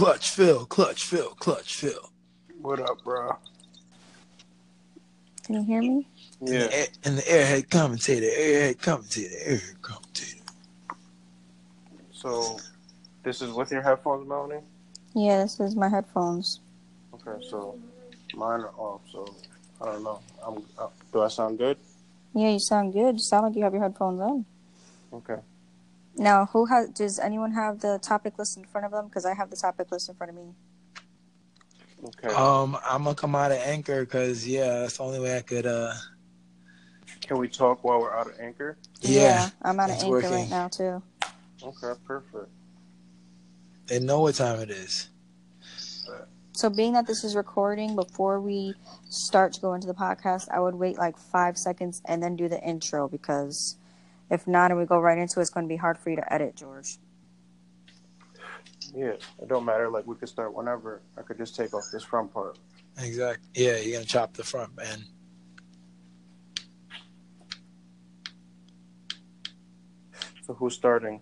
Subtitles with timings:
[0.00, 2.10] Clutch Phil, Clutch Phil, Clutch Phil.
[2.62, 3.36] What up, bro?
[5.44, 6.08] Can you hear me?
[6.40, 6.60] Yeah.
[6.62, 10.42] And, the, and the airhead commentator, airhead commentator, airhead commentator.
[12.12, 12.58] So,
[13.24, 14.62] this is with your headphones, Melanie?
[15.14, 16.60] Yeah, this is my headphones.
[17.12, 17.78] Okay, so
[18.32, 19.34] mine are off, so
[19.82, 20.20] I don't know.
[20.42, 21.76] I'm, uh, do I sound good?
[22.34, 23.16] Yeah, you sound good.
[23.16, 24.46] You sound like you have your headphones on.
[25.12, 25.42] Okay.
[26.20, 26.90] Now, who has?
[26.90, 29.06] Does anyone have the topic list in front of them?
[29.06, 30.52] Because I have the topic list in front of me.
[32.04, 32.28] Okay.
[32.34, 35.64] Um, I'm gonna come out of anchor because yeah, that's the only way I could.
[35.64, 35.94] Uh,
[37.22, 38.76] Can we talk while we're out of anchor?
[39.00, 40.30] yeah, I'm out of anchor working.
[40.30, 41.02] right now too.
[41.62, 42.50] Okay, perfect.
[43.86, 45.08] they know what time it is.
[46.52, 48.74] So, being that this is recording before we
[49.08, 52.46] start to go into the podcast, I would wait like five seconds and then do
[52.46, 53.76] the intro because
[54.30, 56.16] if not, and we go right into it, it's going to be hard for you
[56.16, 56.98] to edit, George.
[58.94, 59.88] Yeah, it don't matter.
[59.88, 61.02] Like, we could start whenever.
[61.16, 62.58] I could just take off this front part.
[62.98, 63.48] Exactly.
[63.54, 65.04] Yeah, you're gonna chop the front, man.
[70.44, 71.20] So, who's starting?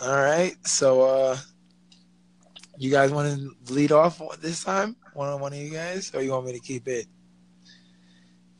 [0.00, 0.54] All right.
[0.66, 1.36] So, uh,
[2.76, 4.96] you guys want to lead off this time?
[5.14, 7.06] One on one of you guys, or you want me to keep it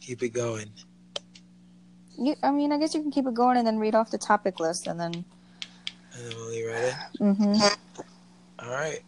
[0.01, 0.71] keep it going?
[2.19, 4.19] You, I mean, I guess you can keep it going and then read off the
[4.19, 5.13] topic list and then.
[5.15, 7.35] And then we'll leave right in.
[7.35, 7.63] Mm-hmm.
[8.59, 9.03] All right.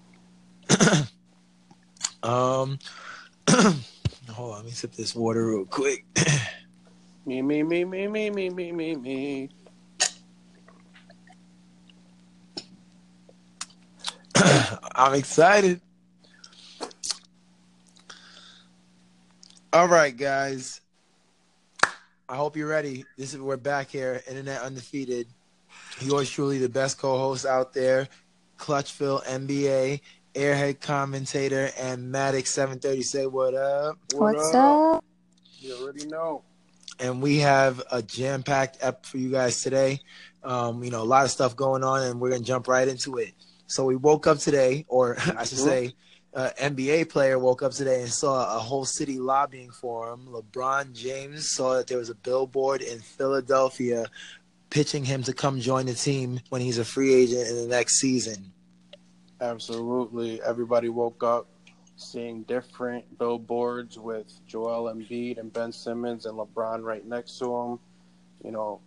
[2.22, 2.78] um,
[4.30, 4.56] hold on.
[4.56, 6.04] Let me sip this water real quick.
[7.26, 9.48] Me, me, me, me, me, me, me, me, me.
[14.94, 15.80] I'm excited.
[19.72, 20.82] All right, guys.
[22.34, 23.04] I hope you're ready.
[23.16, 25.28] This is we're back here, Internet Undefeated.
[26.00, 28.08] Yours truly, the best co-host out there,
[28.56, 30.00] Clutch Phil NBA,
[30.34, 33.02] Airhead commentator, and Maddox 730.
[33.02, 33.98] Say what up?
[34.14, 35.04] What's up?
[35.60, 36.42] You already know.
[36.98, 40.00] and we have a jam-packed ep for you guys today.
[40.42, 43.18] Um, you know, a lot of stuff going on, and we're gonna jump right into
[43.18, 43.32] it.
[43.68, 45.94] So we woke up today, or I should say,
[46.34, 50.26] uh, NBA player woke up today and saw a whole city lobbying for him.
[50.26, 54.06] LeBron James saw that there was a billboard in Philadelphia
[54.70, 58.00] pitching him to come join the team when he's a free agent in the next
[58.00, 58.52] season.
[59.40, 60.42] Absolutely.
[60.42, 61.46] Everybody woke up
[61.96, 67.78] seeing different billboards with Joel Embiid and Ben Simmons and LeBron right next to him.
[68.42, 68.80] You know,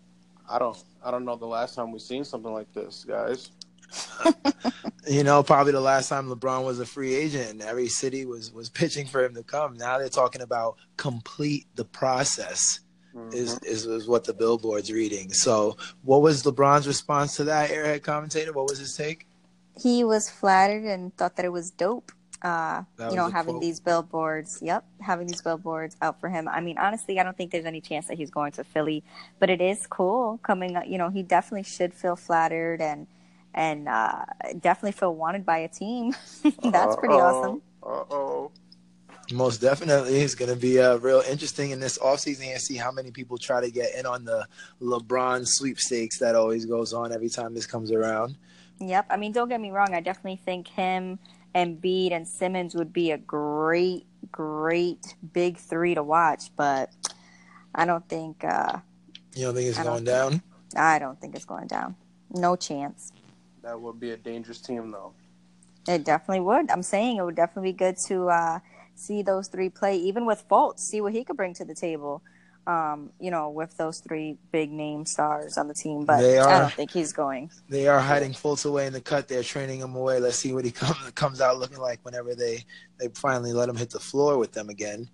[0.49, 3.51] I don't I don't know the last time we've seen something like this, guys.
[5.09, 8.51] You know, probably the last time LeBron was a free agent and every city was
[8.51, 9.77] was pitching for him to come.
[9.77, 12.81] Now they're talking about complete the process.
[13.31, 13.65] is, Mhm.
[13.65, 15.31] is is what the billboard's reading.
[15.33, 18.51] So, what was LeBron's response to that, airhead commentator?
[18.53, 19.25] What was his take?
[19.81, 22.11] He was flattered and thought that it was dope.
[22.43, 23.61] Uh, That you know, having quote.
[23.63, 24.59] these billboards.
[24.61, 26.47] Yep, having these billboards out for him.
[26.47, 29.03] I mean, honestly, I don't think there's any chance that he's going to Philly,
[29.39, 30.75] but it is cool coming.
[30.75, 33.07] up- You know, he definitely should feel flattered and
[33.57, 34.23] and uh,
[34.61, 36.13] definitely feel wanted by a team.
[36.63, 37.61] That's pretty awesome.
[37.83, 38.51] Uh oh.
[39.33, 42.91] Most definitely, it's going to be uh, real interesting in this offseason and see how
[42.91, 44.47] many people try to get in on the
[44.81, 48.37] LeBron sweepstakes that always goes on every time this comes around.
[48.79, 49.07] Yep.
[49.09, 49.93] I mean, don't get me wrong.
[49.93, 51.19] I definitely think him
[51.53, 56.91] and Bede and Simmons would be a great, great big three to watch, but
[57.75, 58.45] I don't think.
[58.45, 58.77] Uh,
[59.35, 60.41] You don't think it's I going don't down?
[60.75, 61.95] I don't think it's going down.
[62.33, 63.11] No chance.
[63.67, 65.11] That would be a dangerous team, though.
[65.89, 66.71] It definitely would.
[66.71, 68.59] I'm saying it would definitely be good to uh,
[68.95, 72.21] see those three play, even with Fultz, see what he could bring to the table.
[72.65, 76.43] Um, you know, with those three big name stars on the team, but They I
[76.43, 76.59] are.
[76.61, 77.51] don't think he's going.
[77.69, 79.27] They are hiding Fultz away in the cut.
[79.27, 80.19] They're training him away.
[80.21, 82.63] Let's see what he comes comes out looking like whenever they
[82.99, 85.09] they finally let him hit the floor with them again.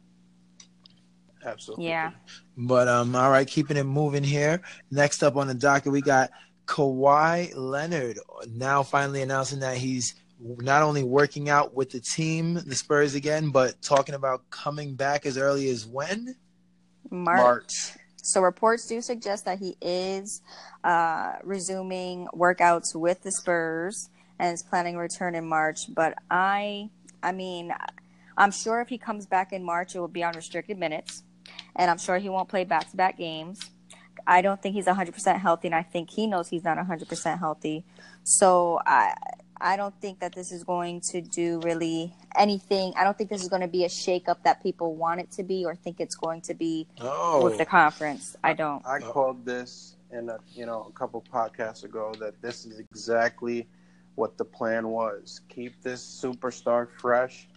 [1.44, 1.88] Absolutely.
[1.88, 2.12] Yeah.
[2.56, 4.62] But um, all right, keeping it moving here.
[4.92, 6.30] Next up on the docket, we got
[6.66, 8.20] Kawhi Leonard
[8.50, 13.50] now finally announcing that he's not only working out with the team, the Spurs again,
[13.50, 16.36] but talking about coming back as early as when?
[17.10, 17.40] March.
[17.40, 17.74] March.
[18.18, 20.42] So reports do suggest that he is
[20.84, 24.10] uh, resuming workouts with the Spurs
[24.40, 25.80] and is planning a return in March.
[25.90, 26.90] But I,
[27.22, 27.74] I mean,
[28.38, 31.24] I'm sure if he comes back in March, it will be on restricted minutes,
[31.76, 33.60] and I'm sure he won't play back-to-back games.
[34.26, 37.84] I don't think he's 100% healthy, and I think he knows he's not 100% healthy.
[38.24, 39.14] So I,
[39.60, 42.94] I don't think that this is going to do really anything.
[42.98, 45.44] I don't think this is going to be a shakeup that people want it to
[45.44, 48.36] be, or think it's going to be Oh, with the conference.
[48.44, 48.86] I don't.
[48.86, 53.68] I called this in a you know a couple podcasts ago that this is exactly
[54.16, 55.42] what the plan was.
[55.50, 57.48] Keep this superstar fresh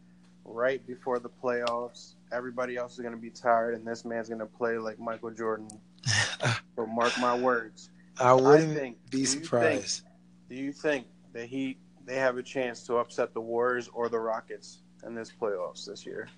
[0.44, 2.14] right before the playoffs.
[2.32, 5.30] Everybody else is going to be tired, and this man's going to play like Michael
[5.30, 5.68] Jordan.
[6.76, 7.90] So mark my words.
[8.18, 10.02] I wouldn't think- be do you think- surprised.
[10.48, 14.18] Do you think that he they have a chance to upset the Warriors or the
[14.20, 16.28] Rockets in this playoffs this year?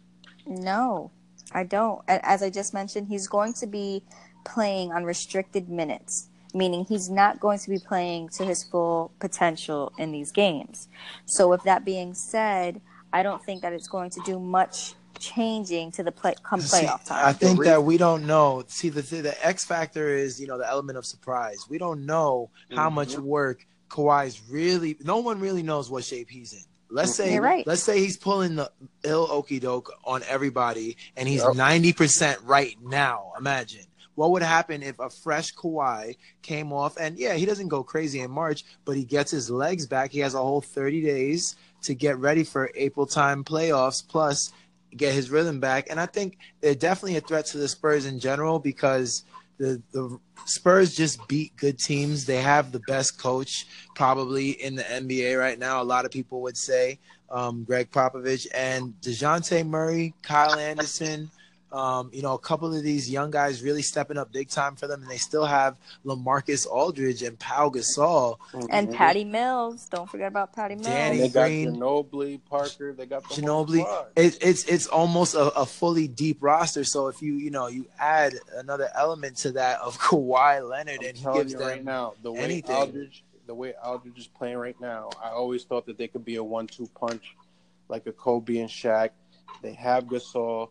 [0.46, 1.10] No,
[1.52, 2.00] I don't.
[2.08, 4.02] As I just mentioned, he's going to be
[4.44, 9.92] playing on restricted minutes, meaning he's not going to be playing to his full potential
[9.98, 10.88] in these games.
[11.26, 12.80] So, with that being said,
[13.12, 16.84] I don't think that it's going to do much changing to the play come See,
[16.84, 17.26] playoff time?
[17.26, 18.64] I think that we don't know.
[18.68, 21.66] See, the the X factor is you know the element of surprise.
[21.68, 22.94] We don't know how mm-hmm.
[22.94, 24.96] much work Kawhi's really.
[25.02, 26.62] No one really knows what shape he's in.
[26.90, 27.66] Let's say, right.
[27.66, 28.70] let's say he's pulling the
[29.02, 31.56] ill okey doke on everybody, and he's Yep.
[31.56, 33.32] ninety percent right now.
[33.38, 37.84] Imagine what would happen if a fresh Kawhi came off, and yeah, he doesn't go
[37.84, 40.10] crazy in March, but he gets his legs back.
[40.10, 44.02] He has a whole thirty days to get ready for April time playoffs.
[44.06, 44.52] Plus,
[44.98, 45.88] get his rhythm back.
[45.90, 49.24] And I think they're definitely a threat to the Spurs in general because
[49.58, 52.24] the the Spurs just beat good teams.
[52.24, 55.82] They have the best coach probably in the NBA right now.
[55.82, 56.98] A lot of people would say
[57.30, 61.30] um, Gregg Popovich and Dejounte Murray, Kyle Anderson.
[61.70, 64.86] Um, you know, a couple of these young guys really stepping up big time for
[64.86, 68.38] them, and they still have Lamarcus Aldridge and Pau Gasol.
[68.70, 68.94] And Mhm.
[68.94, 70.86] Patty Mills, don't forget about Patty Mills.
[70.86, 71.74] Danny They got Green.
[71.74, 72.94] Ginobili, Parker.
[72.94, 76.84] They got the whole Ginobili, it, it's it's almost a, a fully deep roster.
[76.84, 81.06] So if you you know you add another element to that of Kawhi Leonard, I'm
[81.08, 82.74] and he gives you them right now, the way anything.
[82.74, 86.36] Aldridge, the way Aldridge is playing right now, I always thought that they could be
[86.36, 87.34] a one-two punch,
[87.88, 89.10] like a Kobe and Shaq.
[89.62, 90.68] They have Gasol,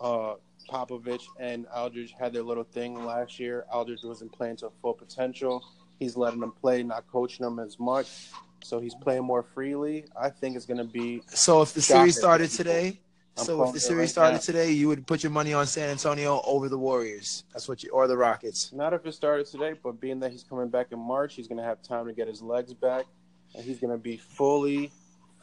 [0.00, 0.34] uh,
[0.68, 3.66] Popovich, and Aldridge had their little thing last year.
[3.72, 5.64] Aldridge wasn't playing to full potential.
[5.98, 8.28] He's letting them play, not coaching them as much.
[8.62, 10.04] So he's playing more freely.
[10.20, 13.00] I think it's going to be So if the series started today,
[13.36, 14.40] I'm so if the series right started now.
[14.40, 17.44] today, you would put your money on San Antonio over the Warriors.
[17.52, 18.72] That's what you or the Rockets.
[18.72, 21.58] Not if it started today, but being that he's coming back in March, he's going
[21.58, 23.06] to have time to get his legs back,
[23.54, 24.92] and he's going to be fully,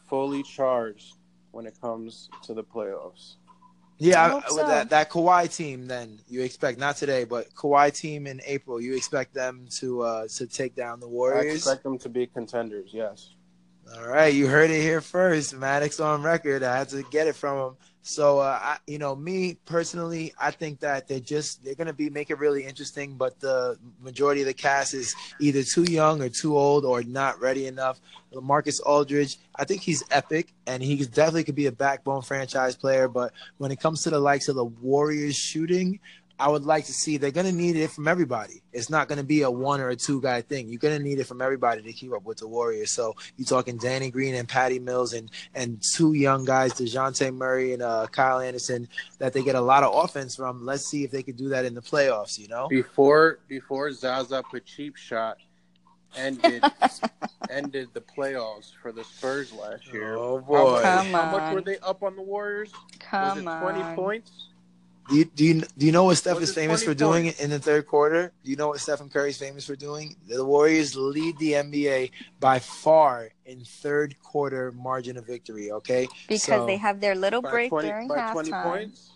[0.08, 1.16] fully charged
[1.52, 3.36] when it comes to the playoffs.
[4.00, 4.68] Yeah, I I- with so.
[4.68, 8.96] that that Kawhi team, then you expect not today, but Kawhi team in April, you
[8.96, 11.52] expect them to uh to take down the Warriors.
[11.52, 12.92] I expect them to be contenders.
[12.94, 13.32] Yes.
[13.96, 15.56] All right, you heard it here first.
[15.56, 16.62] Maddox on record.
[16.62, 17.78] I had to get it from him.
[18.08, 22.10] So, uh, I, you know, me personally, I think that they're just they're gonna be
[22.10, 23.18] make it really interesting.
[23.18, 27.42] But the majority of the cast is either too young or too old or not
[27.42, 28.00] ready enough.
[28.34, 33.10] Marcus Aldridge, I think he's epic, and he definitely could be a backbone franchise player.
[33.10, 36.00] But when it comes to the likes of the Warriors shooting,
[36.40, 38.62] I would like to see they're going to need it from everybody.
[38.72, 40.68] It's not going to be a one or a two guy thing.
[40.70, 42.92] You're going to need it from everybody to keep up with the Warriors.
[42.92, 47.74] So you're talking Danny Green and Patty Mills and and two young guys, Dejounte Murray
[47.74, 48.88] and uh, Kyle Anderson,
[49.18, 50.64] that they get a lot of offense from.
[50.66, 52.38] Let's see if they could do that in the playoffs.
[52.38, 55.38] You know, Before before Zaza put cheap shot
[56.16, 56.64] ended
[57.50, 60.16] ended the playoffs for the Spurs last year.
[60.16, 60.72] Oh, How boy.
[60.74, 62.72] much, Come how much were they up on the Warriors?
[63.00, 63.96] Come Was it twenty on.
[63.96, 64.50] points?
[65.10, 67.40] Do you, do you do you know what Steph Was is famous for doing points?
[67.42, 68.32] in the third quarter?
[68.44, 70.16] Do you know what Stephen Curry is famous for doing?
[70.28, 75.72] The Warriors lead the NBA by far in third quarter margin of victory.
[75.72, 78.64] Okay, Because So- they have their little break twenty during by twenty halftime.
[78.64, 79.12] points.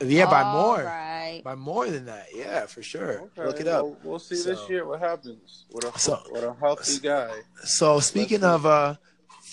[0.00, 0.82] yeah, by more.
[0.84, 1.40] right.
[1.44, 3.20] By more than that, yeah, for sure.
[3.36, 3.84] Okay, Look it up.
[3.84, 7.30] We'll, we'll see So- this year what happens with a So- with a healthy guy.
[7.64, 8.94] So speaking Let's of uh,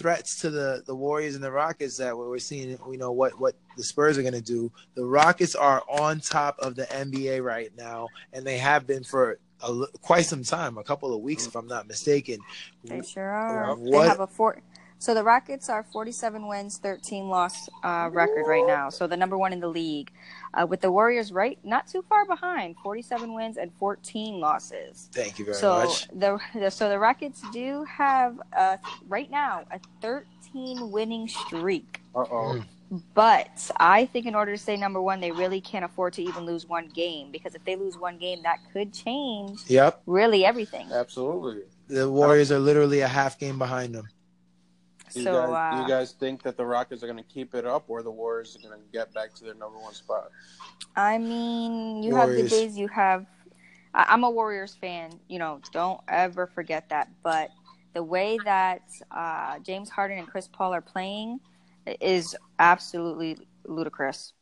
[0.01, 3.55] threats to the, the Warriors and the Rockets that we're seeing, we know what what
[3.77, 4.71] the Spurs are going to do.
[4.95, 9.39] The Rockets are on top of the NBA right now, and they have been for
[9.63, 12.39] a, quite some time, a couple of weeks, if I'm not mistaken.
[12.83, 13.75] They sure are.
[13.75, 14.61] What- They have a four.
[14.97, 18.91] So the Rockets are 47 wins, 13 loss uh, record right now.
[18.91, 20.11] So the number one in the league,
[20.53, 25.09] uh, with the Warriors right not too far behind, 47 wins and 14 losses.
[25.13, 26.07] Thank you very so much.
[26.09, 28.77] the, the so the Rockets do have uh,
[29.07, 32.01] right now a 13 winning streak.
[32.15, 32.63] Uh oh.
[33.13, 36.45] But I think in order to stay number one, they really can't afford to even
[36.45, 40.91] lose one game because if they lose one game, that could change Yep, really everything.
[40.91, 41.61] Absolutely.
[41.87, 44.09] the Warriors are literally a half game behind them.
[45.13, 47.53] Do you, So guys, uh, you guys think that the Rockets are going to keep
[47.55, 50.31] it up, or the Warriors are going to get back to their number one spot?
[50.95, 53.25] I mean, you have the days you have.
[53.93, 55.19] I- I'm a Warriors fan.
[55.27, 57.09] You know, don't ever forget that.
[57.23, 57.49] But
[57.93, 61.39] the way that uh, James Harden and Chris Paul are playing
[61.99, 64.33] is absolutely ludicrous.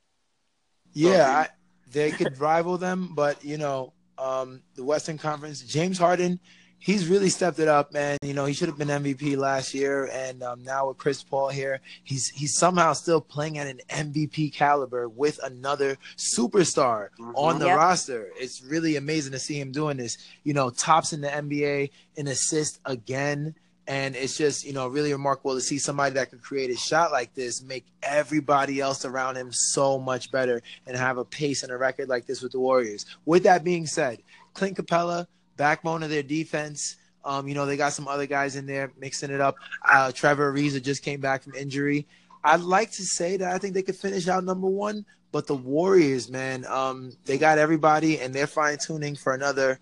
[0.93, 1.47] Yeah, I,
[1.91, 6.39] they could rival them, but you know, um, the Western Conference, James Harden,
[6.79, 8.17] he's really stepped it up, man.
[8.23, 11.49] You know, he should have been MVP last year, and um, now with Chris Paul
[11.49, 17.31] here, he's he's somehow still playing at an MVP caliber with another superstar Mhm.
[17.35, 17.77] on the Yep.
[17.77, 18.29] roster.
[18.37, 20.17] It's really amazing to see him doing this.
[20.43, 23.55] You know, tops in the NBA in assist again.
[23.87, 27.11] And it's just, you know, really remarkable to see somebody that can create a shot
[27.11, 31.71] like this make everybody else around him so much better and have a pace and
[31.71, 33.07] a record like this with the Warriors.
[33.25, 34.19] With that being said,
[34.53, 35.25] Clint Capela,
[35.59, 36.95] backbone of their defense.
[37.23, 39.55] Um, you know, they got some other guys in there mixing it up.
[39.87, 42.07] Uh, Trevor Ariza just came back from injury.
[42.43, 45.55] I'd like to say that I think they could finish out number one, but the
[45.55, 49.77] Warriors, man, um, they got everybody and they're fine tuning for another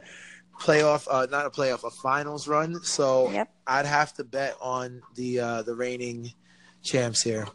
[0.60, 2.82] playoff, uh, not a playoff, a finals run.
[2.84, 3.52] So Yep.
[3.68, 6.34] I'd have to bet on the uh, the reigning
[6.84, 7.48] champs here.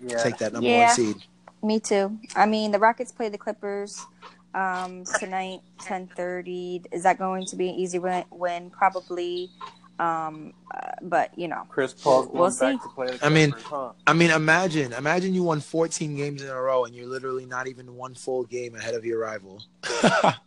[0.00, 0.22] Yeah.
[0.22, 0.86] Take that number Yeah.
[0.86, 1.16] one seed.
[1.62, 2.16] Me too.
[2.36, 4.06] I mean, the Rockets play the Clippers
[4.54, 6.82] um, tonight, ten thirty.
[6.92, 8.24] Is that going to be an easy win?
[8.30, 8.70] win?
[8.70, 9.50] Probably.
[9.98, 12.88] Um, uh, but you know, Chris Paul's going We'll back see.
[12.88, 13.92] to play the I mean- huh?
[14.06, 17.68] I mean, imagine, imagine you won 14 games in a row and you're literally not
[17.68, 19.62] even one full game ahead of your rival.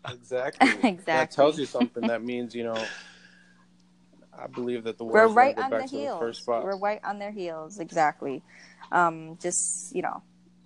[0.09, 0.67] Exactly.
[0.89, 1.03] Exactly.
[1.05, 2.07] That tells you something.
[2.07, 2.83] That means you know.
[4.35, 6.19] I believe that the we're right on the back to the heels.
[6.19, 6.63] first spot.
[6.63, 7.79] We're right on their heels.
[7.79, 8.41] Exactly.
[8.91, 10.23] Um, just you know,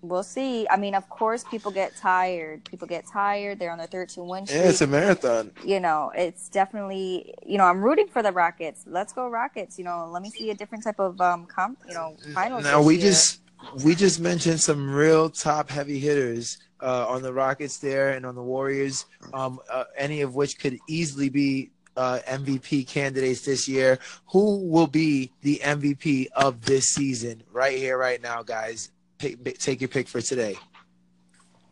[0.09, 0.67] we'll see.
[0.69, 2.63] I mean, of course, people get tired.
[2.65, 3.59] People get tired.
[3.59, 4.61] They're on their 13 win streak.
[4.61, 5.51] Yeah, it's a marathon.
[5.63, 8.83] you know, it's definitely, you know, I'm rooting for the Rockets.
[8.87, 9.77] Let's go Rockets.
[9.77, 12.63] You know, let me see a different type of um comp, you know, finals.
[12.63, 13.03] Now we year.
[13.03, 13.41] just
[13.83, 18.35] we just mentioned some real top heavy hitters uh, on the Rockets there and on
[18.35, 23.99] the Warriors, um, uh, any of which could easily be uh, MVP candidates this year.
[24.27, 27.43] Who will be the MVP of this season?
[27.51, 28.91] Right here, right now, guys.
[29.17, 30.55] Pick, pick- take your pick for today.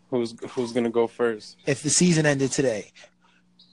[0.10, 1.58] Who's who's gonna go first?
[1.66, 2.92] If the season ended today,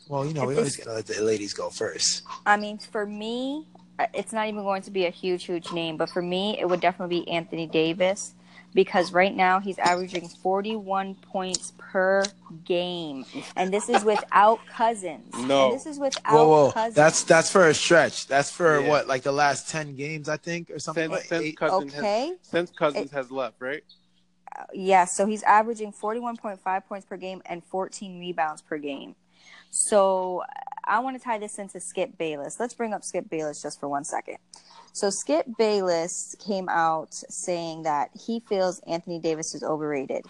[0.08, 2.22] well, you know If we always gotta let the ladies go first.
[2.46, 3.66] I mean, for me,
[3.98, 6.68] uh, it's not even going to be a huge, huge name, but for me, it
[6.68, 8.34] would definitely be Anthony Davis
[8.74, 12.24] because right now he's averaging 41 points per
[12.64, 13.24] game,
[13.56, 15.32] and this is without Cousins.
[15.36, 15.66] No.
[15.66, 16.94] and this is without Whoa, whoa, Cousins.
[16.94, 18.26] that's that's for a stretch.
[18.26, 18.88] That's for Yeah.
[18.88, 21.56] what, like the last ten games, I think, or something Since, like since eight.
[21.56, 23.82] Cousins has since Cousins has left, right?
[24.74, 29.16] Yeah, so he's averaging 41.5 points per game and 14 rebounds per game.
[29.74, 30.42] So
[30.84, 32.60] I want to tie this into Skip Bayless.
[32.60, 34.36] Let's bring up Skip Bayless just for one second.
[34.92, 40.26] So Skip Bayless came out saying that he feels Anthony Davis is overrated.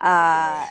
[0.00, 0.66] Uh,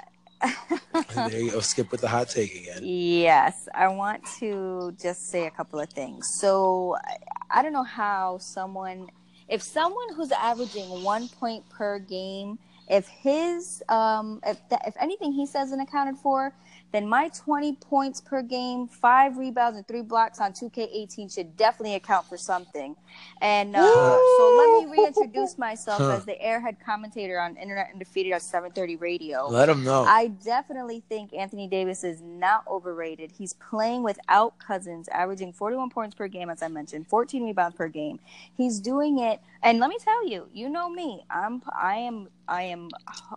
[1.16, 2.80] there you go, skip with the hot take again.
[2.84, 6.28] Yes, I want to just say a couple of things.
[6.40, 7.18] So, I-
[7.50, 9.10] I don't know how someone,
[9.48, 12.58] if someone who's averaging one point per game,
[12.88, 16.54] if his, um, if that, if anything he says isn't accounted for,
[16.94, 21.96] then my 20 points per game, five rebounds, and three blocks on 2K18 should definitely
[21.96, 22.96] account for something.
[23.42, 26.12] And uh, so let me reintroduce myself Huh.
[26.12, 29.48] as the airhead commentator on Internet Undefeated at 730 Radio.
[29.48, 30.04] Let him know.
[30.06, 33.32] I definitely think Anthony Davis is not overrated.
[33.38, 37.90] He's playing without Cousins, averaging 41 points per game, as I mentioned, 14 rebounds per
[37.90, 38.20] game.
[38.56, 41.26] He's doing it, and let me tell you, you know me.
[41.30, 42.90] I'm, I am, I am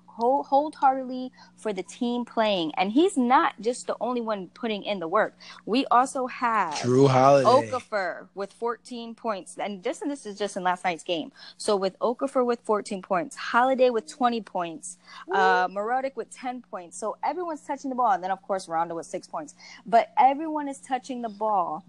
[0.07, 5.01] whole, wholeheartedly for the team playing, and he's not just the only one putting in
[5.01, 5.37] the work.
[5.67, 7.71] We also have Jrue Holiday.
[7.71, 11.33] Okafor with 14 points, and this and this is just in last night's game.
[11.57, 14.99] So with Okafor with 14 points, Holiday with 20 points,
[15.33, 16.99] uh, Mirotic with 10 points.
[16.99, 19.55] So everyone's touching the ball, and then of course Rondo with six points.
[19.87, 21.85] But everyone is touching the ball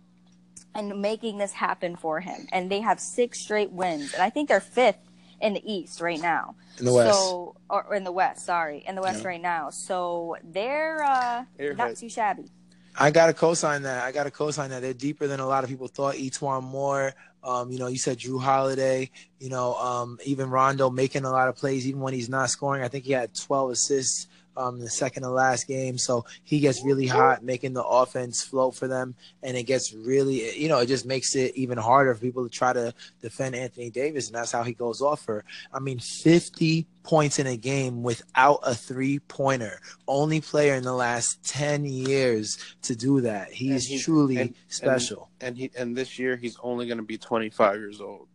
[0.74, 4.50] and making this happen for him, and they have six straight wins, and I think
[4.50, 5.11] they're fifth
[5.42, 6.56] in the East right now.
[6.80, 7.18] in the West.
[7.18, 9.30] So or, or in the West, sorry, in the West Yeah.
[9.30, 9.70] right now.
[9.70, 11.78] So they're uh, Airhead.
[11.78, 12.52] not too shabby.
[12.98, 14.04] I got to co-sign that.
[14.04, 14.82] I got to co-sign that.
[14.82, 16.16] They're deeper than a lot of people thought.
[16.16, 21.24] E'Twaun Moore, um, you know, you said Jrue Holiday, you know, um, even Rondo making
[21.24, 22.84] a lot of plays, even when he's not scoring.
[22.84, 25.98] I think he had 12 assists um, the second to last game.
[25.98, 29.16] So he gets really hot, making the offense flow for them.
[29.44, 32.50] And it gets really, you know, it just makes it even harder for people to
[32.50, 34.28] try to defend Anthony Davis.
[34.28, 35.44] And that's how he goes off for,
[35.74, 39.80] I mean, 50 points in a game without a three pointer.
[40.08, 43.52] Only player in the last 10 years to do that.
[43.52, 45.30] He's, And he- truly and- special.
[45.40, 48.28] And he and this year he's only going to be 25 years old.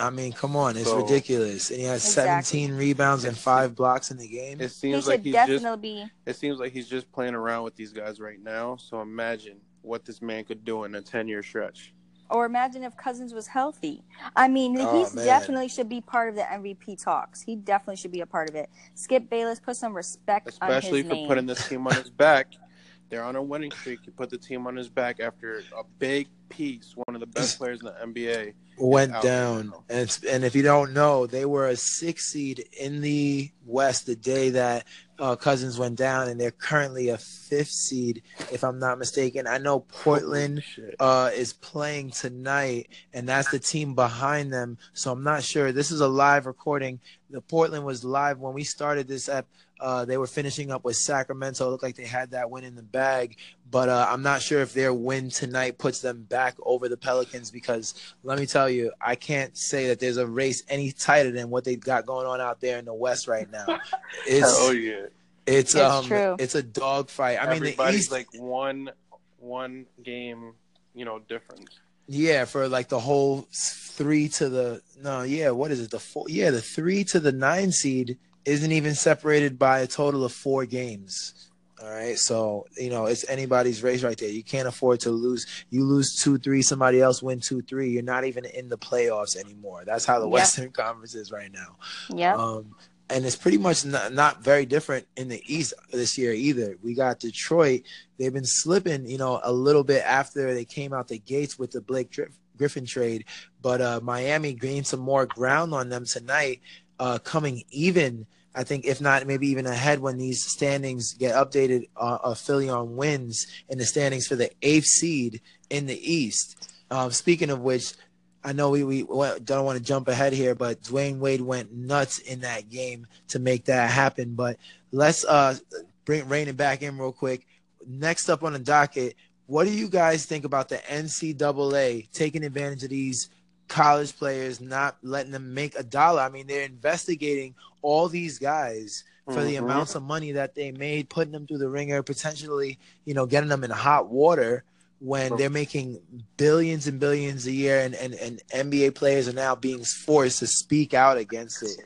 [0.00, 1.70] I mean, come on, it's So- ridiculous.
[1.70, 2.58] And he has Exactly.
[2.58, 4.60] 17 rebounds and five blocks in the game.
[4.60, 6.04] It seems should like he's just be.
[6.26, 8.76] it seems like he's just playing around with these guys right now.
[8.76, 11.92] So imagine what this man could do in a 10 year stretch.
[12.28, 14.04] Or imagine if Cousins was healthy.
[14.36, 17.40] I mean, Oh, he definitely should be part of the MVP talks.
[17.40, 18.70] He definitely should be a part of it.
[18.94, 21.26] Skip Bayless, put some respect on Especially his for name.
[21.26, 22.46] putting this team on his back
[23.10, 24.00] they're on a winning streak.
[24.04, 27.58] He put the team on his back after a big piece, one of the best
[27.58, 29.72] players in the NBA went down.
[29.88, 34.16] And and if you don't know, they were a six seed in the West the
[34.16, 34.86] day that
[35.18, 39.46] uh, Cousins went down, and they're currently a fifth seed, if I'm not mistaken.
[39.46, 40.62] I know Portland
[40.98, 44.78] uh, is playing tonight, and that's the team behind them.
[44.94, 45.72] So I'm not sure.
[45.72, 47.00] This is a live recording.
[47.28, 49.46] The Portland was live when we started this app.
[49.80, 51.66] Uh, they were finishing up with Sacramento.
[51.66, 53.36] It looked like they had that win in the bag,
[53.70, 57.50] but uh, I'm not sure if their win tonight puts them back over the Pelicans
[57.50, 61.48] because let me tell you, I can't say that there's a race any tighter than
[61.50, 63.66] what they've got going on out there in the West right now.
[64.26, 65.06] It's oh yeah.
[65.46, 66.36] it's It's um true.
[66.38, 67.38] it's a dogfight.
[67.40, 68.90] I mean, the East like one
[69.38, 70.52] one game,
[70.94, 71.78] you know, difference.
[72.06, 75.90] Yeah, for like the whole three to the no, yeah, what is it?
[75.90, 78.18] The four, yeah, the three to the nine seed
[78.50, 81.34] isn't even separated by a total of four games.
[81.82, 84.28] All right, so you know it's anybody's race right there.
[84.28, 85.46] You can't afford to lose.
[85.70, 87.88] You lose two, three, somebody else win two, three.
[87.88, 89.84] You're not even in the playoffs anymore.
[89.86, 90.32] That's how the Yep.
[90.32, 91.76] Western Conference is right now.
[92.14, 92.34] Yeah.
[92.34, 92.74] Um,
[93.08, 96.76] and it's pretty much not, not very different in the East this year either.
[96.82, 97.82] We got Detroit.
[98.18, 101.70] They've been slipping, you know, a little bit after they came out the gates with
[101.70, 102.14] the Blake
[102.58, 103.24] Griffin trade,
[103.62, 106.60] but uh, Miami gained some more ground on them tonight,
[106.98, 108.26] uh, coming even.
[108.54, 111.88] I think if not, maybe even ahead when these standings get updated.
[111.96, 116.68] Uh, Philly on wins in the standings for the eighth seed in the East.
[116.90, 117.94] Um, speaking of which,
[118.42, 119.02] I know we, we
[119.44, 123.38] don't want to jump ahead here, but Dwyane Wade went nuts in that game to
[123.38, 124.34] make that happen.
[124.34, 124.56] But
[124.90, 125.56] let's uh,
[126.04, 127.46] bring rein it back in real quick.
[127.86, 129.14] Next up on the docket,
[129.46, 133.30] what do you guys think about the NCAA taking advantage of these
[133.70, 136.20] college players, not letting them make a dollar?
[136.20, 139.60] I mean, they're investigating all these guys for the Mhm.
[139.60, 143.48] amounts of money that they made, putting them through the ringer, potentially, you know, getting
[143.48, 144.64] them in hot water
[144.98, 145.98] when they're making
[146.36, 150.46] billions and billions a year and, and, and NBA players are now being forced to
[150.46, 151.80] speak out against it.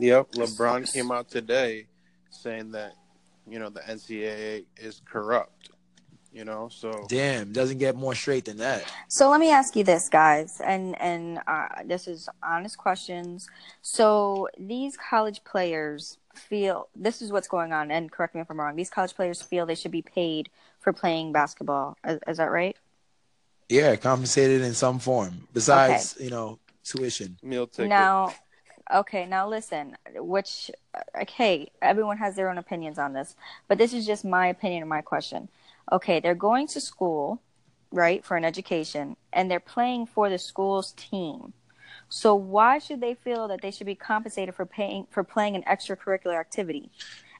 [0.00, 1.86] Yep, LeBron came out today
[2.30, 2.94] saying that
[3.48, 5.70] you know the NCAA is corrupt.
[6.36, 8.84] You know, so Damn, doesn't get more straight than that.
[9.08, 13.48] So let me ask you this, guys, and and uh, this is honest questions.
[13.80, 18.60] So these college players feel this is what's going on, and correct me if I'm
[18.60, 18.76] wrong.
[18.76, 21.96] These college players feel they should be paid for playing basketball.
[22.06, 22.76] Is, is that right?
[23.70, 27.38] Yeah, compensated in some form besides, you know, tuition.
[27.42, 27.88] meal ticket.
[27.88, 28.34] Now,
[28.94, 30.70] okay, now listen, which,
[31.18, 33.34] okay, everyone has their own opinions on this,
[33.68, 35.48] but this is just my opinion and my question.
[35.90, 37.42] Okay, they're going to school,
[37.92, 41.52] right, for an education, and they're playing for the school's team.
[42.08, 45.62] So why should they feel that they should be compensated for paying for playing an
[45.62, 46.90] extracurricular activity?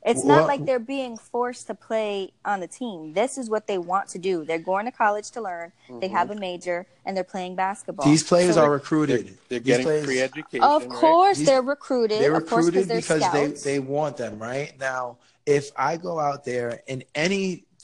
[0.05, 3.13] It's not like they're being forced to play on the team.
[3.13, 4.45] This is what they want to do.
[4.45, 5.73] They're going to college to learn.
[6.01, 6.41] They have a mm-hmm.
[6.41, 8.07] major and they're playing basketball.
[8.07, 9.37] These players So are they're, recruited.
[9.49, 10.63] they're These getting players- free education.
[10.63, 12.21] of course, These- they're recruited.
[12.21, 13.65] They're of course, recruited they're because they, scouts.
[13.65, 14.79] they want them, right?
[14.79, 17.03] Now, if I go out there in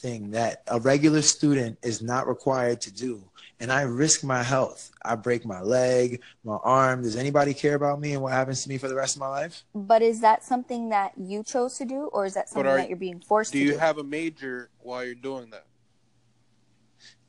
[0.04, 3.22] anything that a regular student is not required to do,
[3.60, 8.00] and I risk my health, I break my leg, my arm, does anybody care about
[8.00, 9.64] me and what happens to me for the rest of my life?
[9.74, 12.88] But is that something that you chose to do, or is that something are- that
[12.88, 13.74] you're being forced Do to you do?
[13.74, 15.66] You have a major while you're doing that?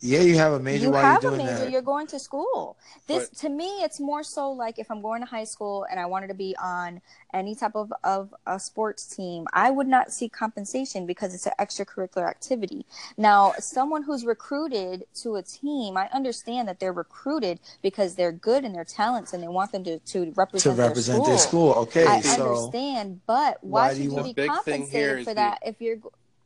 [0.04, 1.50] Yeah, you have a major you while have you're a major.
[1.60, 1.72] that.
[1.72, 2.76] You're going to school.
[3.08, 5.98] This But- to me, it's more so like if I'm going to high school and
[5.98, 7.02] I wanted to be on
[7.34, 11.54] any type of of a sports team, I would not seek compensation because it's an
[11.58, 12.86] extracurricular activity.
[13.18, 18.66] Now, someone who's recruited to a team, I understand that they're recruited because they're good
[18.66, 21.38] in their talents and they want them to to represent, to represent, represent their their
[21.38, 21.74] school.
[21.84, 24.62] Okay, I so understand, but why why, do should you you, want- be The big
[24.64, 25.98] thing here compensated is for the- that if you're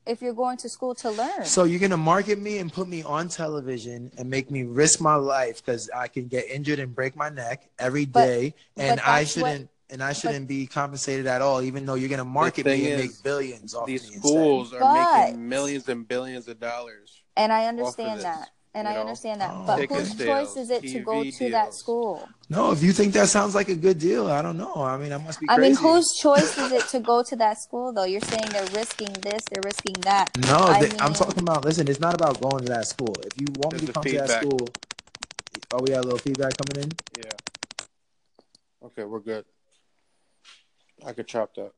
[0.08, 1.46] if you're going to school to learn?
[1.46, 5.16] So you're gonna market me and put me on television and make me risk my
[5.16, 9.08] life because I can get injured and break my neck every But- day, and but
[9.08, 12.92] I shouldn't and I shouldn't be compensated at all, even though you're gonna market me
[12.92, 14.28] and is, make billions off These me instead.
[14.30, 17.22] schools are But- making millions and billions of dollars.
[17.38, 18.50] And I understand that.
[18.78, 19.02] And you I know?
[19.02, 19.50] understand that.
[19.52, 19.64] Oh.
[19.66, 22.30] But Ticket whose sales, choice is it to go TV to that school?
[22.48, 24.76] No, if you think that sounds like a good deal, I don't know.
[24.76, 25.60] I mean, I must be Crazy.
[25.60, 28.04] I mean, whose choice is it to go to that school, though?
[28.04, 30.30] You're saying they're risking this, they're risking that.
[30.46, 31.66] No, I they, I'm talking about.
[31.66, 33.16] Listen, it's not about going to that school.
[33.26, 34.70] If you want me to a come to that school,
[35.74, 36.92] oh, we got a little feedback coming in.
[37.18, 37.32] Yeah.
[38.86, 39.46] Okay, we're good.
[41.04, 41.72] I could chop that.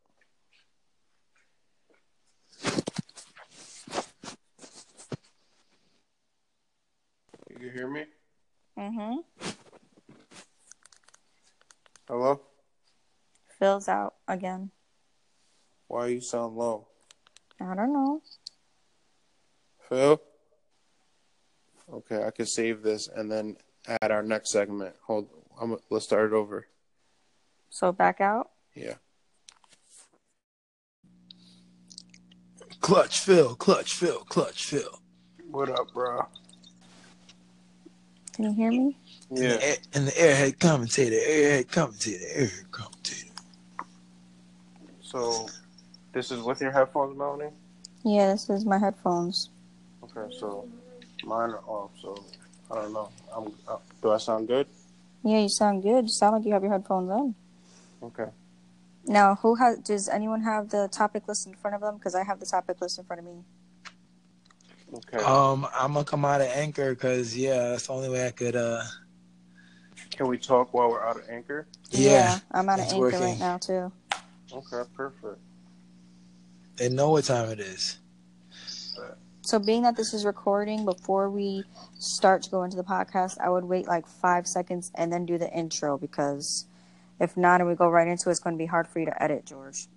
[7.59, 8.05] You hear me?
[8.77, 9.15] Mm-hmm.
[12.07, 12.39] Hello?
[13.57, 14.71] Phil's out again.
[15.87, 16.87] Why are you sound low?
[17.59, 18.21] I don't know.
[19.89, 20.21] Phil?
[21.91, 23.57] Okay, I can save this and then
[24.01, 24.95] add our next segment.
[25.05, 25.27] Hold,
[25.59, 26.65] I'm, let's start it over.
[27.69, 28.51] So back out.
[28.73, 28.93] Yeah.
[32.79, 35.01] Clutch Phil, clutch Phil, clutch Phil.
[35.51, 36.25] What up, bro?
[38.39, 38.95] Can you hear me?
[39.31, 39.57] And the, Yeah.
[39.61, 43.33] air- and the airhead commentator, airhead commentator, airhead commentator.
[45.01, 45.49] So,
[46.13, 47.51] this is with your headphones, Melanie?
[48.05, 49.49] Yeah, this is my headphones.
[50.03, 50.69] Okay, so
[51.25, 52.15] mine are off, so
[52.71, 53.09] I don't know.
[53.35, 54.67] I'm, uh, do I sound good?
[55.23, 56.05] Yeah, you sound good.
[56.05, 57.35] You sound like you have your headphones on.
[58.01, 58.29] Okay.
[59.05, 59.79] Now, who has?
[59.79, 61.97] Does anyone have the topic list in front of them?
[61.97, 63.43] Because I have the topic list in front of me.
[64.93, 65.17] Okay.
[65.23, 68.55] Um, I'm gonna come out of anchor because yeah, that's the only way I could.
[68.55, 68.81] Uh,
[70.11, 71.67] Can we talk while we're out of anchor?
[71.91, 73.19] yeah, I'm out of anchor working.
[73.19, 73.91] right now too.
[74.51, 75.39] Okay, perfect.
[76.77, 77.99] they know what time it is.
[79.41, 81.63] So, being that this is recording, before we
[81.97, 85.37] start to go into the podcast, I would wait like five seconds and then do
[85.37, 86.65] the intro because
[87.19, 89.05] if not, and we go right into it, it's going to be hard for you
[89.05, 89.87] to edit, George.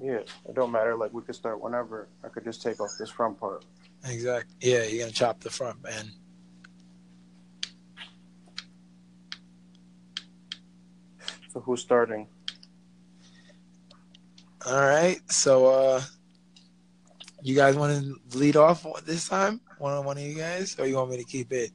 [0.00, 0.94] Yeah, it don't matter.
[0.96, 2.08] Like we could start whenever.
[2.24, 3.64] I could just take off this front part.
[4.04, 4.54] Exactly.
[4.60, 6.10] Yeah, you're gonna chop the front, man.
[11.52, 12.28] So who's starting?
[14.66, 15.20] All right.
[15.30, 16.02] So, uh,
[17.42, 19.60] you guys want to lead off this time?
[19.78, 21.70] One on one of you guys, or you want me to keep it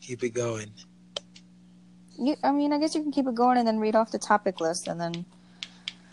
[0.00, 0.72] keep it going?
[2.18, 4.18] You, I mean, I guess you can keep it going and then read off the
[4.18, 5.26] topic list and then.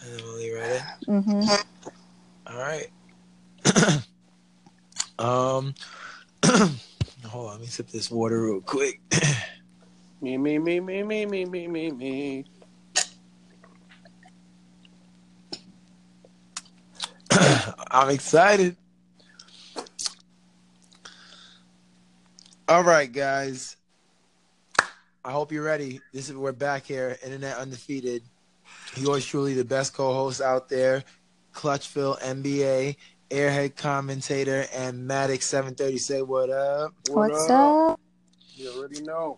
[0.02, 1.24] And then we'll leave right in.
[1.24, 1.50] Mm-hmm.
[2.48, 2.90] All right.
[5.20, 5.74] um,
[7.26, 7.52] hold on.
[7.52, 9.02] Let me sip this water real quick.
[10.22, 12.46] Me, me, me, me, me, me, me, me, me.
[17.90, 18.76] I'm excited.
[22.68, 23.78] All right, guys.
[25.24, 26.02] I hope you're ready.
[26.14, 28.24] This is we're back here, Internet Undefeated.
[28.97, 31.04] Yours truly, the best co-host out there,
[31.54, 32.95] Clutch Phil NBA,
[33.30, 35.97] Airhead commentator, and Maddox 730.
[35.97, 36.93] Say what up?
[37.10, 37.99] What What's up?
[38.56, 39.38] You already know.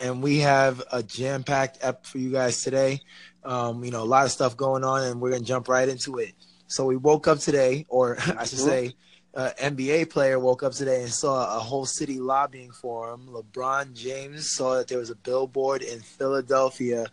[0.00, 3.00] and we have a jam-packed ep for you guys today.
[3.44, 6.18] Um, you know, a lot of stuff going on, and we're gonna jump right into
[6.18, 6.32] it.
[6.66, 8.94] So we woke up today, or I should say,
[9.34, 13.28] uh, NBA player woke up today and saw a whole city lobbying for him.
[13.28, 17.06] LeBron James saw that there was a billboard in Philadelphia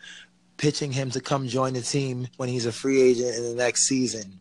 [0.62, 3.88] pitching him to come join the team when he's a free agent in the next
[3.88, 4.40] season.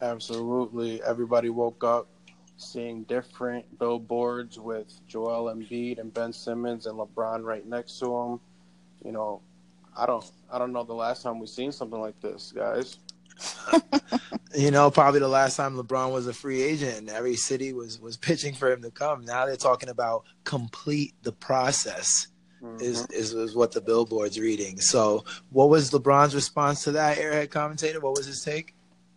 [0.00, 1.02] Absolutely.
[1.02, 2.06] Everybody woke up
[2.56, 8.40] seeing different billboards with Joel Embiid and Ben Simmons and LeBron right next to him.
[9.04, 9.40] You know,
[9.96, 12.98] I don't I don't know the last time we've seen something like this, guys.
[14.56, 18.00] You know, probably the last time LeBron was a free agent and every city was
[18.00, 19.24] was pitching for him to come.
[19.24, 22.28] Now they're talking about complete the process.
[22.80, 23.12] Is, Mhm.
[23.12, 24.80] is is what the billboard's reading.
[24.80, 27.18] So, what was LeBron's response to that?
[27.18, 28.74] Airhead commentator, what was his take?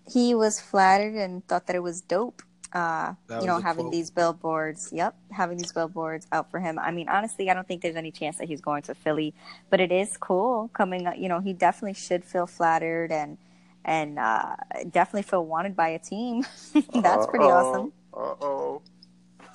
[0.10, 2.42] He was flattered and thought that it was dope.
[2.74, 3.94] Uh, That you know, having quote.
[3.94, 4.90] these billboards.
[4.92, 6.78] Yep, having these billboards out for him.
[6.80, 9.34] I mean, honestly, I don't think there's any chance that he's going to Philly,
[9.70, 11.08] but it is cool coming.
[11.18, 13.38] You know, he definitely should feel flattered and
[13.86, 14.56] and uh,
[14.92, 16.44] definitely feel wanted by a team.
[16.94, 17.94] That's pretty awesome.
[18.14, 18.82] Uh oh.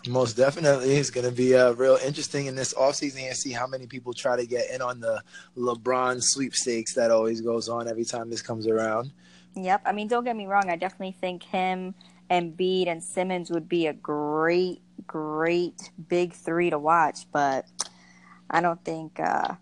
[0.09, 3.69] Most definitely, it's going to be uh, real interesting in this offseason and see how
[3.69, 5.23] many people try to get in on the
[5.57, 9.12] LeBron sweepstakes that always goes on every time this comes around.
[9.55, 9.83] Yep.
[9.85, 10.71] I mean, don't get me wrong.
[10.71, 11.95] I definitely think him
[12.29, 17.27] and Bede and Simmons would be a great, great big three to watch.
[17.31, 17.67] But
[18.51, 19.21] I don't think.
[19.21, 19.55] Uh,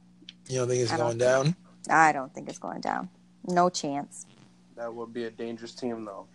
[0.49, 1.57] You don't think it's I going don't down?
[1.91, 3.11] I don't think it's going down.
[3.47, 4.27] No chance.
[4.77, 6.27] That would be a dangerous team though.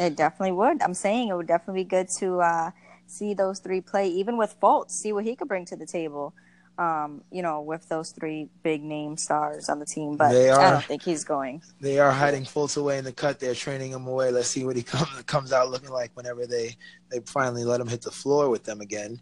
[0.00, 0.82] It definitely would.
[0.82, 2.70] I'm saying it would definitely be good to uh,
[3.08, 6.34] see those three play, even with Fultz, see what he could bring to the table.
[6.78, 10.70] Um, you know, with those three big name stars on the team, but They I
[10.70, 11.60] don't think he's going.
[11.80, 13.40] They are hiding Fultz away in the cut.
[13.40, 14.30] They're training him away.
[14.30, 16.76] Let's see what he comes comes out looking like whenever they
[17.10, 19.20] they finally let him hit the floor with them again.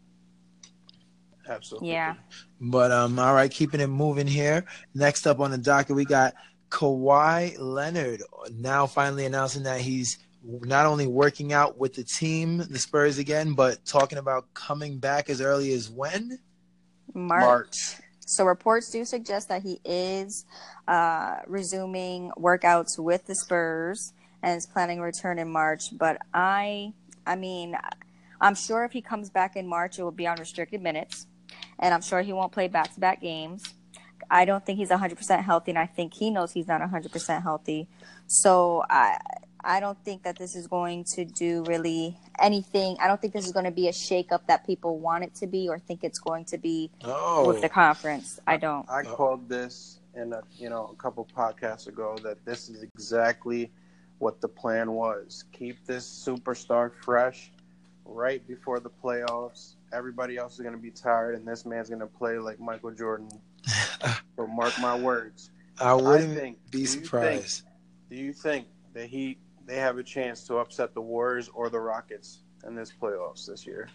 [1.48, 1.92] Absolutely.
[1.92, 2.16] Yeah.
[2.60, 4.66] But um, all right, keeping it moving here.
[4.94, 6.34] Next up on the docket, we got
[6.68, 8.22] Kawhi Leonard
[8.52, 13.54] now finally announcing that he's not only working out with the team, the Spurs again,
[13.54, 16.38] but talking about coming back as early as when?
[17.14, 17.42] March.
[17.42, 17.76] March.
[18.26, 20.44] So reports do suggest that he is
[20.88, 25.82] uh, resuming workouts with the Spurs and is planning a return in March.
[25.92, 26.92] But I,
[27.24, 27.76] I mean,
[28.40, 31.26] I'm sure if he comes back in March, it will be on restricted minutes,
[31.78, 33.62] and I'm sure he won't play back-to-back games.
[34.28, 37.88] I don't think he's 100% healthy, and I think he knows he's not 100% healthy.
[38.26, 39.18] So I,
[39.66, 42.96] I don't think that this is going to do really anything.
[43.00, 45.46] I don't think this is going to be a shakeup that people want it to
[45.48, 48.38] be or think it's going to be Oh, with the conference.
[48.46, 48.88] I don't.
[48.88, 53.72] I called this in a you know a couple podcasts ago that this is exactly
[54.18, 55.44] what the plan was.
[55.52, 57.50] Keep this superstar fresh
[58.04, 59.74] right before the playoffs.
[59.92, 62.92] Everybody else is going to be tired, and this man's going to play like Michael
[62.92, 63.28] Jordan.
[64.36, 65.50] so mark my words.
[65.80, 67.62] I wouldn't think- do be you think- surprised.
[68.08, 71.80] Do you think that he they have a chance to upset the Warriors or the
[71.80, 73.88] Rockets in this playoffs this year?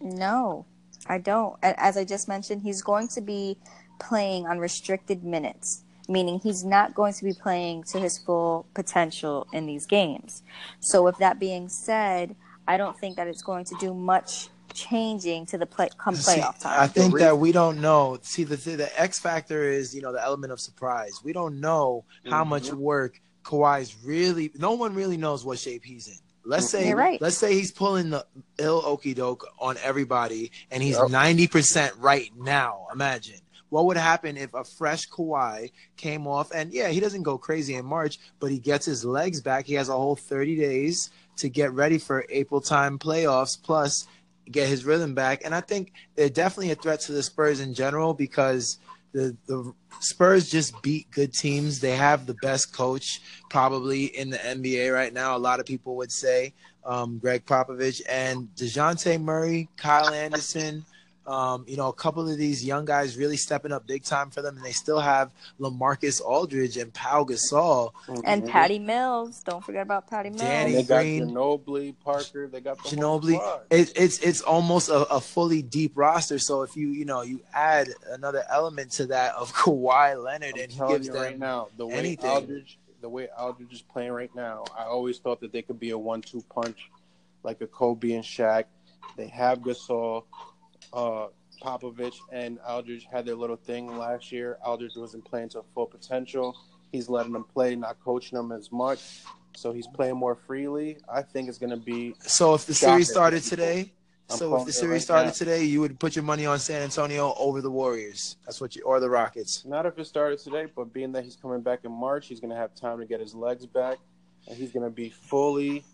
[0.00, 0.66] No,
[1.06, 1.56] I don't.
[1.62, 3.56] As I just mentioned, he's going to be
[4.00, 9.46] playing on restricted minutes, meaning he's not going to be playing to his full potential
[9.52, 10.42] in these games.
[10.80, 12.34] So, with that being said,
[12.66, 16.40] I don't think that it's going to do much changing to the play come See,
[16.40, 18.18] playoff I think that we don't know.
[18.22, 21.20] See, the the X factor is you know the element of surprise.
[21.22, 22.78] We don't know how much Mhm.
[22.78, 24.50] work Kawhi's really.
[24.56, 26.14] No one really knows what shape he's in.
[26.44, 26.78] Let's mm-hmm.
[26.78, 27.20] say, You're right.
[27.20, 28.26] let's say he's pulling the
[28.58, 31.10] ill okey doke on everybody, and he's Yep.
[31.10, 32.86] ninety percent right now.
[32.92, 37.38] Imagine what would happen if a fresh Kawhi came off, and yeah, he doesn't go
[37.38, 39.66] crazy in March, but he gets his legs back.
[39.66, 43.60] He has a whole thirty days to get ready for April time playoffs.
[43.60, 44.06] Plus,
[44.50, 45.42] get his rhythm back.
[45.44, 48.78] And I think they're definitely a threat to the Spurs in general because
[49.12, 51.80] the the Spurs just beat good teams.
[51.80, 53.20] They have the best coach
[53.50, 55.36] probably in the NBA right now.
[55.36, 60.84] A lot of people would say um, Gregg Popovich and Dejounte Murray, Kyle Anderson.
[61.26, 64.42] Um, you know, a couple of these young guys really stepping up big time for
[64.42, 65.30] them, and they still have
[65.60, 67.92] Lamarcus Aldridge and Pau Gasol.
[68.24, 68.48] And Mhm.
[68.48, 70.40] Patty Mills, don't forget about Patty Mills.
[70.42, 71.28] Danny They got Green.
[71.28, 72.48] Ginobili, Parker.
[72.48, 73.60] They got the whole Ginobili.
[73.70, 76.40] It, it's it's almost a, a fully deep roster.
[76.40, 80.60] So if you you know you add another element to that of Kawhi Leonard, I'm
[80.62, 82.30] and he gives you them right now, the way anything.
[82.30, 85.90] Aldridge, the way Aldridge is playing right now, I always thought that they could be
[85.90, 86.90] a one-two punch,
[87.44, 88.64] like a Kobe and Shaq.
[89.16, 90.24] They have Gasol,
[90.92, 91.28] uh,
[91.62, 94.58] Popovich, and Aldridge had their little thing last year.
[94.64, 96.56] Aldridge wasn't playing to full potential.
[96.90, 99.22] He's letting them play, not coaching them as much,
[99.56, 100.98] so he's playing more freely.
[101.08, 103.92] I think it's going to be So if the series started today,
[104.30, 105.32] I'm so if the series right started now.
[105.32, 108.36] today, you would put your money on San Antonio over the Warriors.
[108.44, 109.64] That's what you or the Rockets.
[109.64, 112.50] Not if it started today, but being that he's coming back in March, he's going
[112.50, 113.98] to have time to get his legs back,
[114.48, 115.84] and he's going to be fully,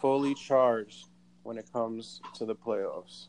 [0.00, 1.06] fully charged
[1.42, 3.26] when it comes to the playoffs.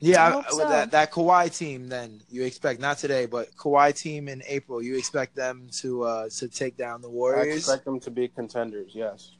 [0.00, 0.68] Yeah, I I- with so.
[0.68, 4.96] that that Kawhi team, then you expect not today, but Kawhi team in April, you
[4.96, 7.56] expect them to uh to take down the I Warriors.
[7.58, 8.92] expect them to be contenders.
[8.94, 9.32] Yes.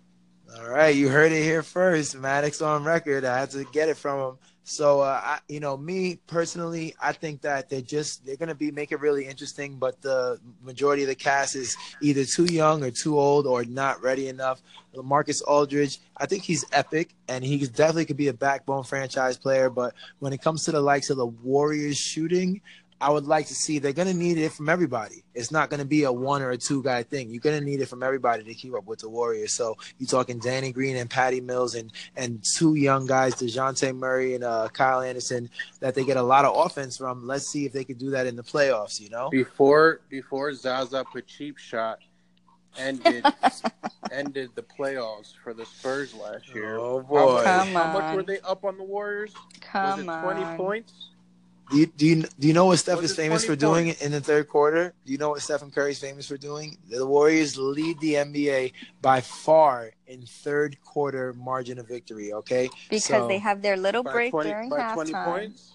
[0.56, 2.16] All right, you heard it here first.
[2.16, 3.24] Maddox on record.
[3.24, 4.38] I had to get it from him.
[4.68, 8.70] So, uh, I, you know, me personally, I think that they're just they're gonna be
[8.70, 9.78] make it really interesting.
[9.78, 14.02] But the majority of the cast is either too young or too old or not
[14.02, 14.60] ready enough.
[14.94, 19.70] Marcus Aldridge, I think he's epic, and he definitely could be a backbone franchise player.
[19.70, 22.60] But when it comes to the likes of the Warriors shooting,
[23.00, 25.22] I would like to see they're going to need it from everybody.
[25.34, 27.30] It's not going to be a one or a two guy thing.
[27.30, 29.52] You're going to need it from everybody to keep up with the Warriors.
[29.54, 34.34] So you're talking Danny Green and Patty Mills and and two young guys, Dejounte Murray
[34.34, 35.48] and uh, Kyle Anderson,
[35.80, 37.26] that they get a lot of offense from.
[37.26, 39.00] Let's see if they can do that in the playoffs.
[39.00, 42.00] You know, Before before Zaza put cheap shot
[42.76, 43.24] ended
[44.12, 46.78] ended the playoffs for the Spurs last year.
[46.78, 47.34] Oh, How boy.
[47.34, 49.34] much, Come how much were they up on the Warriors?
[49.60, 50.56] Come Was it twenty on.
[50.56, 51.10] points?
[51.70, 53.88] Do you, do you do you know what Steph Was is famous 20 for doing
[54.00, 54.94] in the third quarter?
[55.04, 56.78] Do you know what Stephen Curry is famous for doing?
[56.88, 62.32] The Warriors lead the NBA by far in third quarter margin of victory.
[62.32, 65.24] Okay, Because So- they have their little break twenty during by twenty halftime.
[65.24, 65.72] points.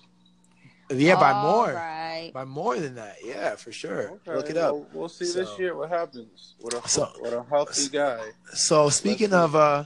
[0.89, 1.73] yeah, by more.
[1.73, 2.31] right.
[2.33, 4.11] By more than that, yeah, for sure.
[4.27, 4.73] Okay, Look it up.
[4.73, 8.19] We'll, we'll see So- this year what happens with a So- with a healthy guy.
[8.53, 9.35] So speaking see.
[9.35, 9.85] of uh,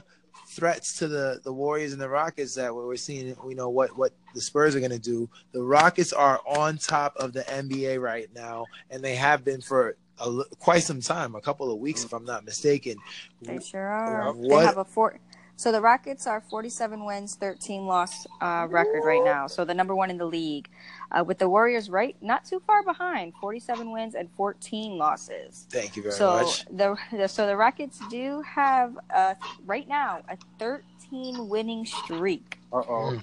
[0.58, 4.12] threats to the the Warriors and the Rockets that we're seeing, we know what what
[4.34, 5.28] the Spurs are going to do.
[5.52, 9.96] The Rockets are on top of the NBA right now, and they have been for
[10.20, 12.96] a, quite some time, a couple of weeks, if I'm not mistaken.
[13.42, 14.32] They sure are.
[14.32, 15.18] What- They have a four.
[15.58, 19.48] So the Rockets are 47 wins, 13 loss uh, record right now.
[19.48, 20.68] So the number one in the league,
[21.10, 25.66] uh, with the Warriors right not too far behind, 47 wins and 14 losses.
[25.68, 26.64] Thank you very so much.
[26.66, 29.34] the, the so the Rockets do have uh,
[29.66, 32.60] right now a 13 winning streak.
[32.72, 33.20] Uh oh.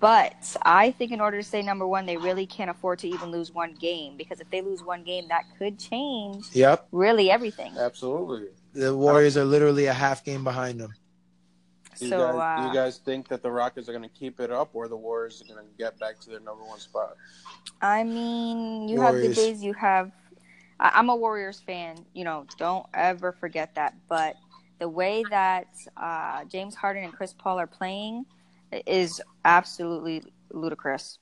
[0.00, 3.30] But I think in order to stay number one, they really can't afford to even
[3.30, 7.74] lose one game because if they lose one game, that could change Yep, really everything.
[7.78, 8.48] Absolutely.
[8.72, 10.92] the Warriors are literally a half game behind them.
[11.98, 14.14] Do you, So guys, do uh, you guys think that the Rockets are going to
[14.14, 16.78] keep it up, or the Warriors are going to get back to their number one
[16.78, 17.16] spot?
[17.80, 20.12] I mean, you have the days you have.
[20.78, 22.04] I- I'm a Warriors fan.
[22.12, 23.94] You know, don't ever forget that.
[24.08, 24.36] But
[24.78, 28.26] the way that uh, James Harden and Chris Paul are playing
[28.86, 31.18] is absolutely ludicrous.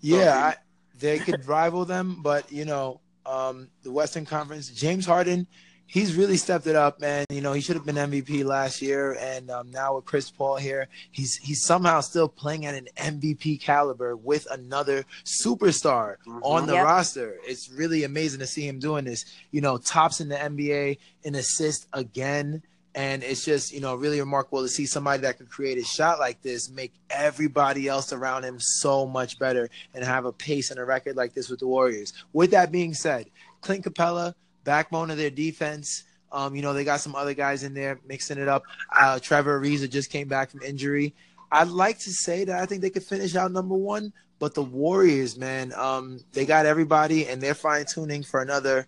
[0.00, 0.56] Yeah, I,
[0.98, 5.46] they could rival them, but you know, um, the Western Conference, James Harden,
[5.86, 7.24] he's really stepped it up, man.
[7.30, 10.56] You know, he should have been MVP last year, and um, now with Chris Paul
[10.56, 16.40] here, he's he's somehow still playing at an MVP caliber with another superstar Mhm.
[16.42, 16.84] on the Yep.
[16.84, 17.36] roster.
[17.44, 19.24] It's really amazing to see him doing this.
[19.50, 22.62] You know, tops in the NBA in assist again.
[22.98, 26.18] And it's just, you know, really remarkable to see somebody that could create a shot
[26.18, 30.80] like this make everybody else around him so much better and have a pace and
[30.80, 32.14] a record like this with the Warriors.
[32.32, 33.26] With that being said,
[33.60, 34.32] Clint Capela,
[34.66, 36.04] backbone of their defense.
[36.30, 38.64] Um, you know, they got some other guys in there mixing it up.
[38.94, 41.14] Uh, Trevor Ariza just came back from injury.
[41.50, 44.62] I'd like to say that I think they could finish out number one, but the
[44.62, 48.86] Warriors, man, um, they got everybody and they're fine tuning for another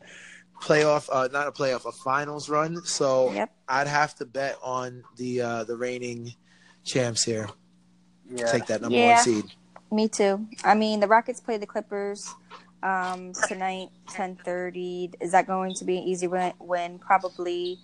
[0.61, 2.85] playoff, uh, not a playoff, a finals run.
[2.85, 3.53] So Yep.
[3.69, 6.35] I'd have to bet on the uh, the reigning
[6.85, 7.49] champs here.
[8.29, 8.51] Yeah.
[8.51, 9.14] Take that number Yeah.
[9.14, 9.45] one seed.
[9.93, 10.47] Me too.
[10.64, 12.35] I mean, the Rockets play the Clippers
[12.83, 15.11] um, tonight, ten thirty.
[15.21, 16.53] Is that going to be an easy win?
[16.59, 16.99] win?
[16.99, 17.79] Probably.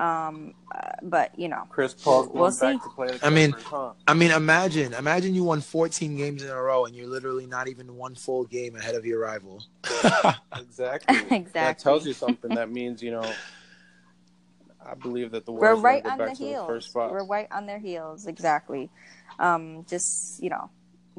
[0.00, 2.88] Um, uh, but you know, Chris Paul's going We'll back see.
[2.88, 3.92] to play the I mean- huh?
[4.08, 7.68] I mean, imagine, imagine you won 14 games in a row and you're literally not
[7.68, 9.62] even one full game ahead of your rival.
[10.56, 11.16] Exactly.
[11.36, 11.42] Exactly.
[11.52, 12.54] That tells you something.
[12.54, 13.30] That means you know.
[14.84, 16.66] I believe that the we're right on the back to the heels.
[16.66, 17.12] first spot.
[17.12, 18.26] We're right on their heels.
[18.26, 18.88] Exactly.
[19.38, 20.70] Um, just you know,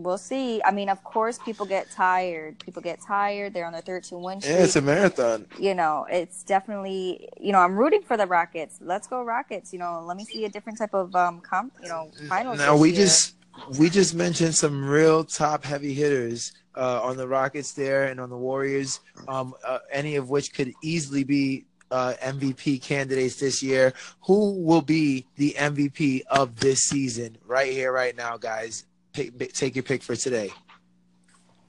[0.03, 0.61] we'll see.
[0.63, 2.59] I mean, of course, people get tired.
[2.59, 3.53] People get tired.
[3.53, 4.57] They're on their third to win streak.
[4.57, 5.45] Yeah, it's a marathon.
[5.59, 8.77] you know, it's definitely, you know, I'm rooting for the Rockets.
[8.81, 9.73] Let's go Rockets.
[9.73, 12.57] You know, let me see a different type of um comp, you know, finals.
[12.57, 13.01] Now we year.
[13.01, 13.35] just
[13.77, 18.29] we just mentioned some real top heavy hitters uh, on the Rockets there and on
[18.29, 23.93] the Warriors, um, uh, any of which could easily be uh, MVP candidates this year.
[24.21, 27.37] Who will be the MVP of this season?
[27.45, 28.85] Right here, right now, guys.
[29.13, 30.51] Pick, take your pick for today.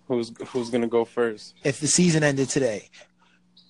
[0.09, 1.55] Who's who's gonna go first?
[1.65, 2.89] If the season ended today,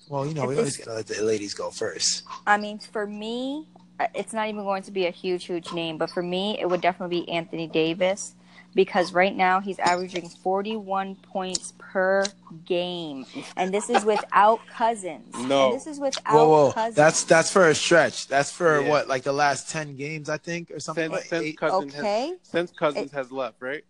[0.08, 2.24] well, you know If we this- always gotta let the ladies go first.
[2.46, 3.66] I mean, for me,
[4.00, 6.68] uh, it's not even going to be a huge, huge name, but for me, it
[6.68, 8.34] would definitely be Anthony Davis
[8.74, 12.24] because right now he's averaging 41 points per
[12.64, 15.34] game, and this is without Cousins.
[15.36, 15.66] No.
[15.66, 16.96] and this is without Whoa, whoa, Cousins.
[16.96, 18.28] that's that's for a stretch.
[18.28, 18.88] That's for Yeah.
[18.88, 21.58] what, like the last ten games, I think, or something Since, like since eight.
[21.58, 23.84] Cousins has since Cousins has left, right?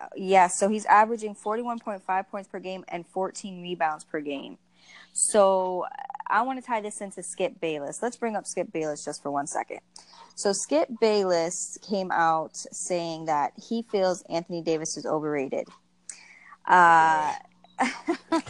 [0.00, 4.58] Uh, yeah, so he's averaging 41.5 points per game and 14 rebounds per game.
[5.12, 5.86] So
[6.28, 8.02] I want to tie this into Skip Bayless.
[8.02, 9.80] Let's bring up Skip Bayless just for one second.
[10.34, 15.68] So Skip Bayless came out saying that he feels Anthony Davis is overrated.
[16.66, 17.32] Uh,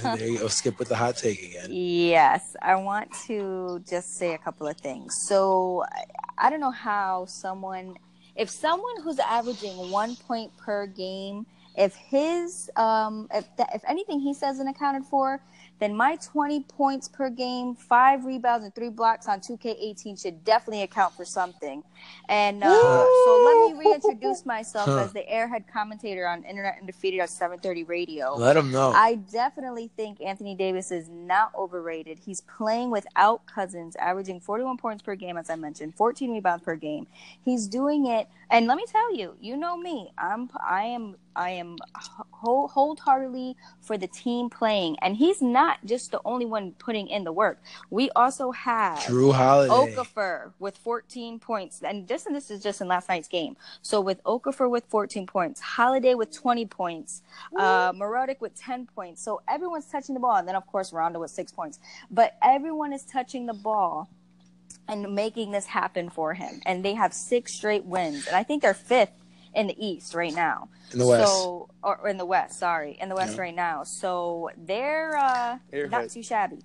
[0.02, 1.68] there you go, skip with the hot take again.
[1.70, 5.14] Yes, I want to just say a couple of things.
[5.26, 5.84] So,
[6.38, 7.96] I- don't know how someone,
[8.36, 14.20] if someone who's averaging one point per game, if his, um, if that, if anything
[14.20, 15.40] he says isn't accounted for,
[15.80, 20.82] then my 20 points per game, five rebounds, and three blocks on 2K18 should definitely
[20.82, 21.82] account for something.
[22.28, 24.98] And uh, so let me reintroduce myself Huh.
[24.98, 28.34] as the airhead commentator on Internet Undefeated at 730 Radio.
[28.34, 28.92] Let him know.
[28.94, 32.18] I definitely think Anthony Davis is not overrated.
[32.24, 36.76] He's playing without Cousins, averaging 41 points per game, as I mentioned, 14 rebounds per
[36.76, 37.06] game.
[37.44, 40.12] He's doing it, and let me tell you, you know me.
[40.16, 41.76] I'm, I am, I am
[42.30, 47.24] whole, wholeheartedly for the team playing, and he's not just the only one putting in
[47.24, 47.60] the work.
[47.90, 49.94] We also have Jrue Holiday.
[49.94, 53.56] Okafor with 14 points, and this and this is just in last night's game.
[53.82, 57.22] So with Okafor with 14 points, Holiday with 20 points,
[57.56, 59.22] uh, Mirotic with 10 points.
[59.22, 61.78] So everyone's touching the ball, and then of course Rondo with six points.
[62.10, 64.08] But everyone is touching the ball
[64.88, 68.62] and making this happen for him, and they have six straight wins, and I think
[68.62, 69.12] they're fifth
[69.54, 70.68] in the East right now.
[70.92, 71.30] in the West.
[71.32, 73.42] So or, or in the West, sorry, in the West Yeah.
[73.42, 73.84] right now.
[73.84, 75.90] So they're uh, Airhead.
[75.90, 76.58] not too shabby.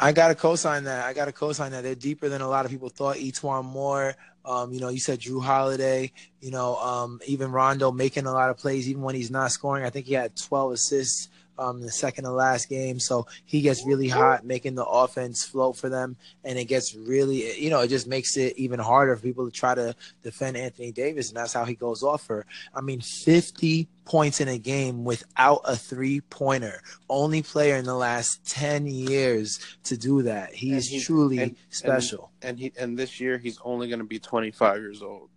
[0.00, 1.04] I got to co-sign that.
[1.04, 1.82] I got to co-sign that.
[1.82, 3.16] They're deeper than a lot of people thought.
[3.16, 4.14] E'Twaun Moore,
[4.44, 8.48] um, you know, you said Jrue Holiday, you know, um, even Rondo making a lot
[8.48, 9.84] of plays, even when he's not scoring.
[9.84, 11.28] I think he had 12 assists
[11.62, 12.98] um, the second to last game.
[12.98, 17.58] So he gets really hot, making the offense flow for them, and it gets really,
[17.60, 20.92] you know, it just makes it even harder for people to try to defend Anthony
[20.92, 22.46] Davis, and that's how he goes off for.
[22.74, 26.82] I mean, 50 points in a game without a three-pointer.
[27.08, 30.52] Only player in the last 10 years to do that.
[30.54, 32.30] He's, And he- truly and- special.
[32.42, 35.28] And he and this year he's only going to be 25 years old.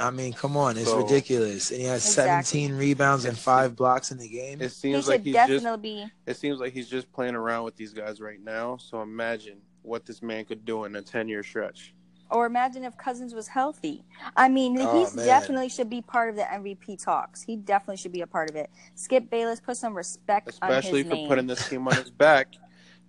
[0.00, 1.70] I mean, come on, it's So- ridiculous.
[1.70, 2.58] And he has Exactly.
[2.58, 4.60] 17 rebounds and five blocks in the game.
[4.60, 6.06] It seems should like he's just be.
[6.26, 8.76] it seems like he's just playing around with these guys right now.
[8.78, 11.94] So imagine what this man could do in a 10 year stretch.
[12.32, 14.04] Or imagine if Cousins was healthy.
[14.36, 15.26] I mean, Oh, he's man.
[15.26, 17.42] definitely should be part of the MVP talks.
[17.42, 18.70] He definitely should be a part of it.
[18.94, 20.84] Skip Bayless, put some respect especially on his back.
[20.84, 21.28] Especially for name.
[21.28, 22.48] putting this team on his back.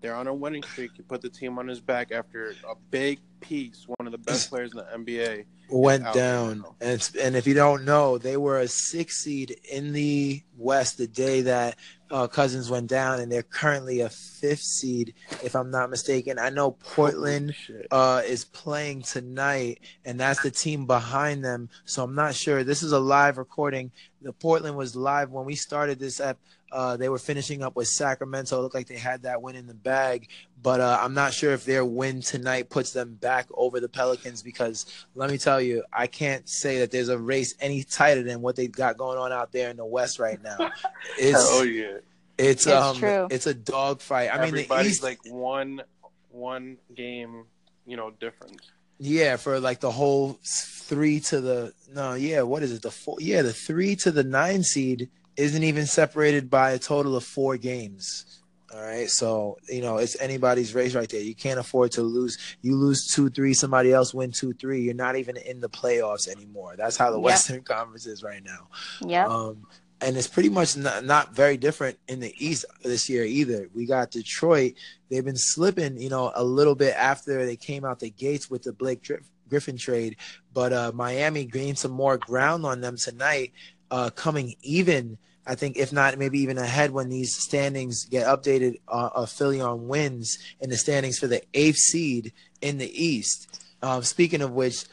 [0.01, 0.91] They're on a winning streak.
[0.95, 4.49] He put the team on his back after a big piece, one of the best
[4.51, 5.45] players in the NBA.
[5.69, 6.65] went down.
[6.81, 10.97] And it's- and if you don't know, they were a six seed in the West
[10.97, 11.77] the day that
[12.09, 16.37] uh, Cousins went down, and they're currently a fifth seed, if I'm not mistaken.
[16.39, 17.55] I know Portland
[17.89, 21.69] uh, is playing tonight, and that's the team behind them.
[21.85, 22.63] So I'm not sure.
[22.65, 23.91] This is a live recording.
[24.21, 26.37] The Portland was live when we started this app.
[26.71, 28.57] Uh, they were finishing up with Sacramento.
[28.57, 30.29] It looked like they had that win in the bag,
[30.61, 34.41] but uh, I'm not sure if their win tonight puts them back over the Pelicans
[34.41, 38.41] because let me tell you, I can't say that there's a race any tighter than
[38.41, 40.57] what they've got going on out there in the West right now.
[41.17, 41.97] It's oh yeah.
[42.37, 43.27] it's, It's um true.
[43.29, 44.29] it's a dogfight.
[44.33, 45.81] I mean, the East like one
[46.29, 47.45] one game,
[47.85, 48.71] you know, difference.
[48.97, 52.81] Yeah, for like the whole three to the no, yeah, what is it?
[52.81, 55.09] The four, yeah, the three to the nine seed
[55.41, 58.25] isn't even separated by a total of four games.
[58.73, 61.19] All right, so you know it's anybody's race right there.
[61.19, 62.37] You can't afford to lose.
[62.61, 64.81] You lose two, three, somebody else win two, three.
[64.81, 66.75] You're not even in the playoffs anymore.
[66.77, 67.23] That's how the Yep.
[67.25, 68.67] Western Conference is right now.
[69.05, 69.27] Yeah.
[69.27, 69.67] Um,
[69.99, 73.67] and it's pretty much not, not very different in the East this year either.
[73.75, 74.73] We got Detroit.
[75.09, 78.63] They've been slipping, you know, a little bit after they came out the gates with
[78.63, 79.05] the Blake
[79.49, 80.15] Griffin trade,
[80.53, 83.51] but uh, Miami gained some more ground on them tonight,
[83.91, 85.17] uh, coming even.
[85.45, 88.79] I think if not, maybe even ahead when these standings get updated.
[88.87, 93.61] Uh, Philly on wins in the standings for the eighth seed in the East.
[93.81, 94.85] Um, speaking of which,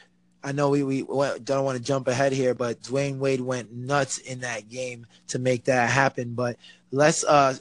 [0.43, 1.03] I know we, we
[1.43, 5.39] don't want to jump ahead here, but Dwyane Wade went nuts in that game to
[5.39, 6.33] make that happen.
[6.33, 6.57] But
[6.91, 7.55] let's uh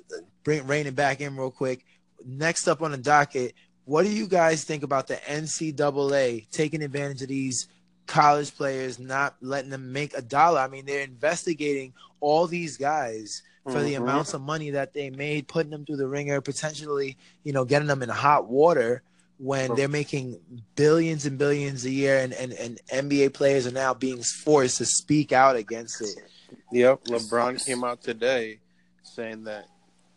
[0.45, 1.85] bring rein it back in real quick.
[2.25, 7.23] Next up on the docket, what do you guys think about the NCAA taking advantage
[7.23, 7.69] of these
[8.09, 10.61] college players, not letting them make a dollar?
[10.61, 13.99] I mean, they're investigating all these guys for the Mhm.
[13.99, 17.87] amounts of money that they made, putting them through the ringer, potentially, you know, getting
[17.87, 19.03] them in hot water
[19.39, 20.41] when they're making
[20.75, 24.85] billions and billions a year and, and, and NBA players are now being forced to
[24.87, 26.19] speak out against it.
[26.73, 28.59] Yep, LeBron came out today
[29.03, 29.67] saying that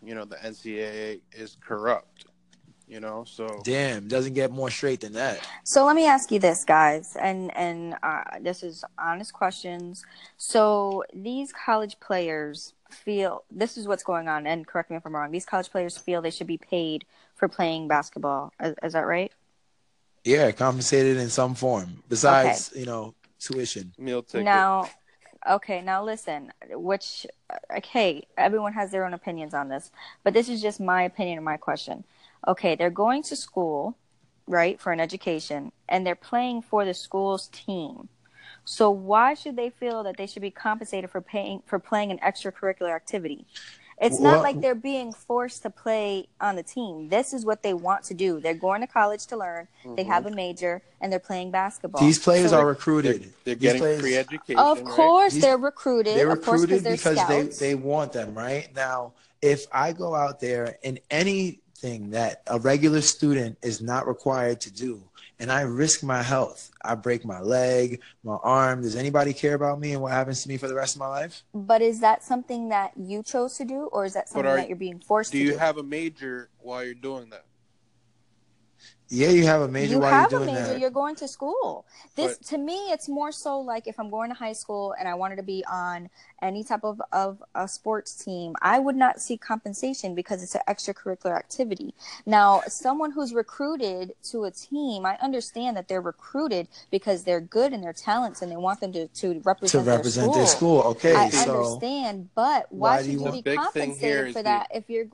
[0.04, 2.26] you know the NCAA is corrupt.
[2.92, 5.48] You know, so Damn, doesn't get more straight than that.
[5.64, 10.04] So let me ask you this, guys, and and uh, this is honest questions.
[10.36, 15.16] So these college players feel this is what's going on, and correct me if I'm
[15.16, 15.32] wrong.
[15.32, 18.52] These college players feel they should be paid for playing basketball.
[18.62, 19.32] Is, is that right?
[20.26, 23.94] Yeah, compensated in some form besides, you know, tuition.
[23.98, 24.44] meal ticket.
[24.44, 24.90] Now,
[25.50, 26.52] okay, now listen.
[26.72, 27.26] Which,
[27.74, 29.92] okay, everyone has their own opinions on this,
[30.26, 32.04] but this is just my opinion and my question.
[32.48, 33.98] Okay, they're going to school,
[34.48, 38.10] right, for an education, and they're playing for the school's team.
[38.66, 42.20] So why should they feel that they should be compensated for paying for playing an
[42.20, 43.46] extracurricular activity?
[44.00, 47.10] It's not Well- like they're being forced to play on the team.
[47.10, 48.40] This is what they want to do.
[48.40, 49.68] They're going to college to learn.
[49.96, 50.36] They have a mm-hmm.
[50.38, 52.02] major and they're playing basketball.
[52.02, 53.32] These players So are they're, recruited.
[53.44, 54.58] they're getting players- free education.
[54.58, 56.18] of course, These- they're recruited.
[56.18, 57.60] They're of course, recruited because they, scouts.
[57.60, 58.76] they want them, right?
[58.76, 60.98] Now, if I go out there in
[61.84, 65.02] anything that a regular student is not required to do,
[65.40, 69.80] and I risk my health, I break my leg, my arm, does anybody care about
[69.80, 71.44] me and what happens to me for the rest of my life?
[71.54, 74.68] But is that something that you chose to do, or is that something are- that
[74.68, 75.54] you're being forced Do to you do?
[75.54, 77.46] You have a major while you're doing that?
[79.14, 80.64] Yeah, you have a major you while have you're a major.
[80.68, 80.80] that.
[80.80, 81.86] You're going to school.
[82.16, 85.06] This But- to me, it's more so like if I'm going to high school and
[85.08, 86.10] I wanted to be on
[86.42, 90.62] any type of of a sports team, I would not seek compensation because it's an
[90.68, 91.94] extracurricular activity.
[92.26, 97.74] Now, someone who's recruited to a team, I understand that they're recruited because they're good
[97.74, 100.48] in their talents and they want them to to represent, to represent, represent their their
[100.48, 100.82] school.
[100.94, 103.72] Okay, I so understand, but why why, do should you you, want- be The big
[103.74, 105.06] thing here compensated is for the- that if you're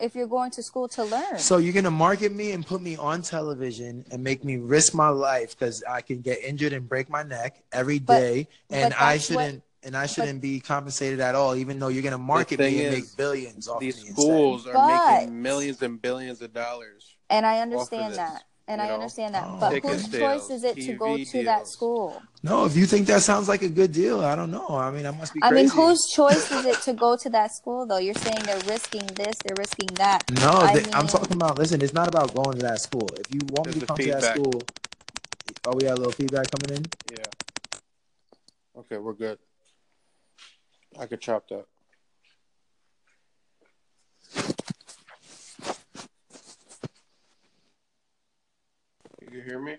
[0.00, 1.38] if you're going to school to learn?
[1.38, 5.08] So you're gonna market me and put me on television and make me risk my
[5.08, 9.00] life because I can get injured and break my neck every But- day, and but
[9.02, 12.84] I shouldn't and I shouldn't be compensated at all, even though you're gonna market me
[12.84, 14.22] and is, make billions off These me instead.
[14.22, 17.16] schools are But- making millions and billions of dollars.
[17.30, 18.42] And I understand that.
[18.70, 18.94] And you I know?
[18.94, 19.44] understand that.
[19.44, 19.56] Oh.
[19.58, 22.22] But Ticket whose sales, choice is it to go TV to that school?
[22.44, 24.68] No, if you think that sounds like a good deal, I don't know.
[24.68, 25.52] I mean, I must be Crazy.
[25.52, 27.98] I mean, whose choice is it to go to that school, though?
[27.98, 30.22] You're saying they're risking this, they're risking that.
[30.40, 31.58] No, I th- I'm talking about.
[31.58, 33.08] Listen, it's not about going to that school.
[33.18, 34.62] If you want me to a come to that school,
[35.66, 36.84] oh, we got a little feedback coming in.
[37.10, 37.24] Yeah.
[38.78, 39.40] Okay, we're good.
[40.96, 41.66] I could chop that.
[49.30, 49.76] You hear me?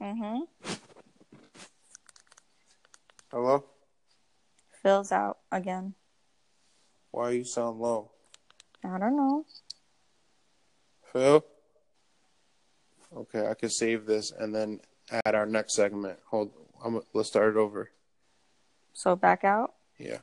[0.00, 0.74] hmm Mm-hmm.
[3.30, 3.64] Hello?
[4.82, 5.94] Phil's out again.
[7.12, 8.10] Why you sound low?
[8.84, 9.46] I don't know.
[11.12, 11.44] Phil?
[13.16, 14.80] Okay, I can save this and then
[15.24, 16.18] add our next segment.
[16.30, 16.50] Hold
[16.84, 17.90] I'm, let's start it over.
[18.94, 19.74] So back out.
[19.98, 20.18] Yeah.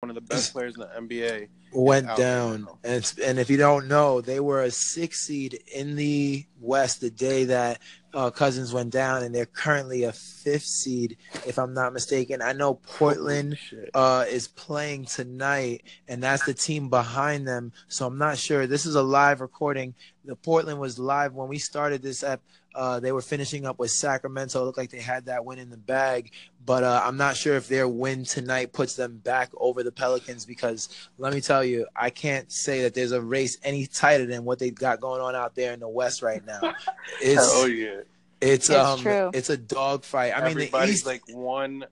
[0.00, 2.78] One of the best players in the NBA went down, now.
[2.84, 7.10] and and if you don't know, they were a six seed in the West the
[7.10, 7.80] day that
[8.14, 11.16] uh, Cousins went down, and they're currently a fifth seed,
[11.48, 12.42] if I'm not mistaken.
[12.42, 13.58] I know Portland
[13.92, 17.72] uh, is playing tonight, and that's the team behind them.
[17.88, 18.68] So I'm not sure.
[18.68, 19.96] This is a live recording.
[20.24, 22.40] The Portland was live when we started this app.
[22.78, 24.62] Uh, they were finishing up with Sacramento.
[24.62, 26.30] It looked like they had that win in the bag,
[26.64, 30.46] but uh, I'm not sure if their win tonight puts them back over the Pelicans
[30.46, 34.44] because let me tell you, I can't say that there's a race any tighter than
[34.44, 36.60] what they've got going on out there in the West right now.
[37.20, 38.02] It's oh yeah.
[38.40, 39.30] it's It's um true.
[39.34, 40.32] it's a dog fight.
[40.32, 41.84] I mean, the Everybody's East, like one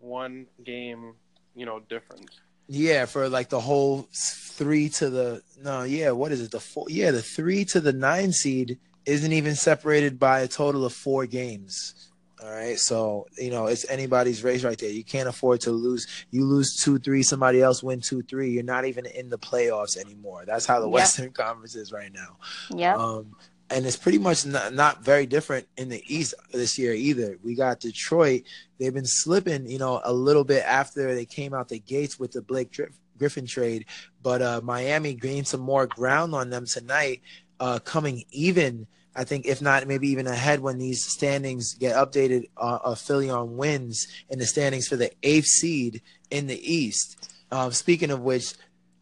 [0.00, 1.14] one game,
[1.54, 2.38] you know, difference.
[2.66, 6.50] Yeah, for like the whole three to the no, yeah, what is it?
[6.50, 10.84] The four, yeah, the three to the nine seed isn't even separated by a total
[10.84, 12.10] of four games.
[12.42, 14.90] All right, so you know it's anybody's race right there.
[14.90, 16.06] You can't afford to lose.
[16.30, 18.50] You lose two, three, somebody else win two, three.
[18.50, 20.44] You're not even in the playoffs anymore.
[20.46, 20.92] That's how the Yep.
[20.92, 22.36] Western Conference is right now.
[22.74, 22.96] Yeah.
[22.96, 23.34] Um,
[23.70, 27.38] and it's pretty much not, not very different in the East this year either.
[27.42, 28.42] We got Detroit.
[28.78, 32.32] They've been slipping, you know, a little bit after they came out the gates with
[32.32, 32.78] the Blake
[33.18, 33.86] Griffin trade,
[34.22, 37.22] but uh, Miami gained some more ground on them tonight,
[37.60, 38.86] uh, coming even.
[39.16, 42.48] I think, if not, maybe even ahead when these standings get updated.
[42.56, 47.30] Uh, Philly on wins in the standings for the eighth seed in the East.
[47.52, 48.54] Um, speaking of which,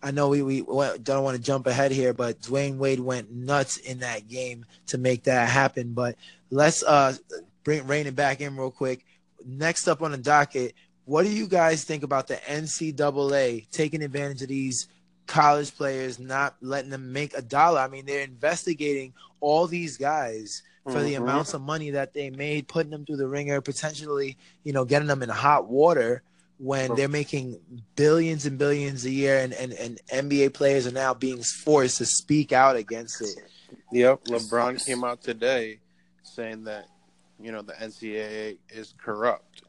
[0.02, 0.62] I know we, we
[1.02, 4.98] don't want to jump ahead here, but Dwyane Wade went nuts in that game to
[4.98, 5.92] make that happen.
[5.94, 6.16] But
[6.50, 7.14] let's uh
[7.64, 9.04] bring rein it back in real quick.
[9.46, 10.74] Next up on the docket,
[11.04, 14.88] what do you guys think about the NCAA taking advantage of these
[15.26, 17.80] college players, not letting them make a dollar?
[17.80, 21.22] I mean, they're investigating all these guys for the Mhm.
[21.22, 25.08] amounts of money that they made, putting them through the ringer, potentially, you know, getting
[25.08, 26.22] them in hot water
[26.58, 27.60] when they're making
[27.96, 32.06] billions and billions a year and, and, and NBA players are now being forced to
[32.06, 33.50] speak out against it.
[33.92, 35.80] Yep, LeBron came out today
[36.22, 36.86] saying that
[37.40, 39.61] you know the NCAA is corrupt.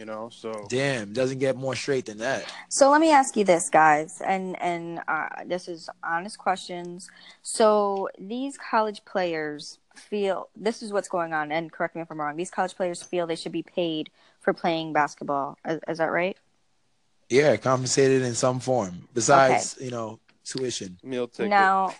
[0.00, 2.50] You know, so Damn, doesn't get more straight than that.
[2.70, 7.10] So let me ask you this, guys, and and uh, this is honest questions.
[7.42, 12.18] So these college players feel this is what's going on, and correct me if I'm
[12.18, 12.34] wrong.
[12.34, 14.08] These college players feel they should be paid
[14.40, 15.58] for playing basketball.
[15.68, 16.38] Is, is that right?
[17.28, 20.98] Yeah, compensated in some form besides, you know, tuition.
[21.02, 21.50] meal ticket.
[21.50, 21.92] Now,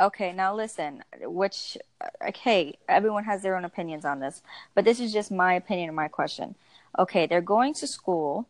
[0.00, 1.78] okay, now listen, which,
[2.26, 4.42] okay, everyone has their own opinions on this,
[4.74, 6.56] but this is just my opinion and my question.
[6.98, 8.48] Okay, they're going to school,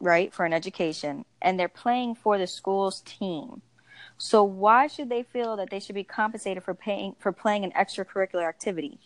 [0.00, 3.62] right, for an education, and they're playing for the school's team.
[4.18, 7.72] So why should they feel that they should be compensated for paying for playing an
[7.72, 8.98] extracurricular activity?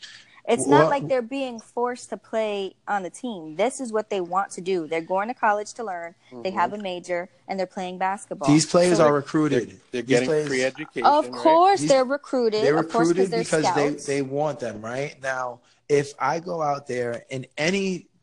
[0.48, 3.54] It's not like they're being forced to play on the team.
[3.54, 4.88] This is what they want to do.
[4.88, 6.16] They're going to college to learn.
[6.32, 6.54] They Mhm.
[6.54, 8.48] have a major and they're playing basketball.
[8.48, 9.68] These players So are recruited.
[9.70, 11.04] They're, they're getting players- free education.
[11.06, 12.64] Of course, These- they're recruited.
[12.64, 14.06] They're of course, recruited because they, scouts.
[14.06, 15.14] they want them, right?
[15.22, 17.46] Now, if I go out there in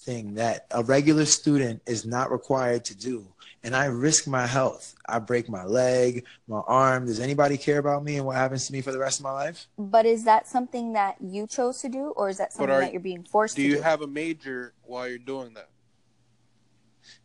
[0.09, 3.25] anything that a regular student is not required to do,
[3.63, 8.03] and I risk my health, I break my leg, my arm, does anybody care about
[8.03, 9.67] me and what happens to me for the rest of my life?
[9.77, 12.93] But is that something that you chose to do, or is that something are- that
[12.93, 13.77] you're being forced Do to you do?
[13.77, 15.69] You have a major while you're doing that?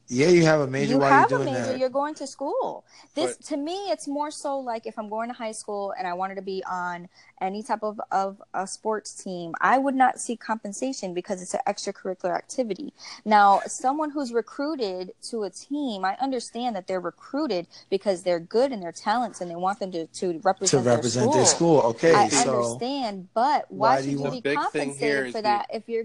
[0.09, 1.65] Yeah, you have a major you while have you're a major.
[1.65, 1.79] that.
[1.79, 2.85] You're going to school.
[3.15, 6.07] This, But- to me, it's more so like if I'm going to high school and
[6.07, 7.09] I wanted to be on
[7.41, 11.61] any type of of a sports team, I would not seek compensation because it's an
[11.67, 12.93] extracurricular activity.
[13.25, 18.73] Now, someone who's recruited to a team, I understand that they're recruited because they're good
[18.73, 21.47] in their talents and they want them to to represent to represent, represent their their
[21.47, 21.81] school.
[21.81, 24.71] Okay, I so understand, but why why, do you should you want- be The big
[24.71, 26.05] thing here compensated is for the- that if you're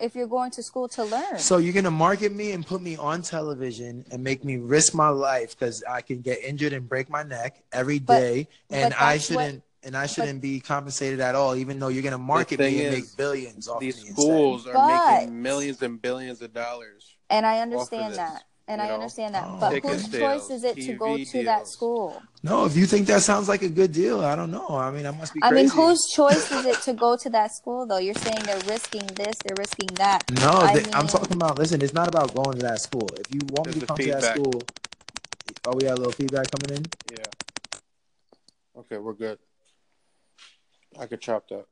[0.00, 1.38] if you're going to school to learn?
[1.38, 5.08] So you're gonna market me and put me on television and make me risk my
[5.08, 9.00] life because I can get injured and break my neck every But- day, and but
[9.02, 12.74] I shouldn't and I shouldn't be compensated at all, even though you're gonna market thing
[12.74, 14.22] me and is, make billions off These me instead.
[14.22, 17.16] schools are But- making millions and billions of dollars.
[17.28, 18.44] and I this, understand that.
[18.66, 18.94] And you I know?
[18.94, 19.44] understand that.
[19.46, 19.58] Oh.
[19.60, 22.22] But Ticket whose sales, choice is it to go TV to that school?
[22.42, 24.68] No, if you think that sounds like a good deal, I don't know.
[24.70, 25.54] I mean, I must be Crazy.
[25.54, 27.98] I mean, whose choice is it to go to that school though?
[27.98, 30.22] You're saying they're risking this, they're risking that.
[30.40, 31.58] No, I they, I'm mean- talking about.
[31.58, 33.06] Listen, it's not about going to that school.
[33.18, 34.62] If you want me to a come to that school,
[35.66, 36.86] oh, we got a little feedback coming in.
[37.12, 37.24] Yeah.
[38.78, 39.38] Okay, we're good.
[40.98, 41.66] I could chop that.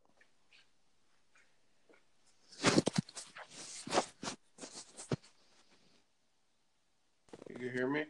[7.62, 8.04] You hear me?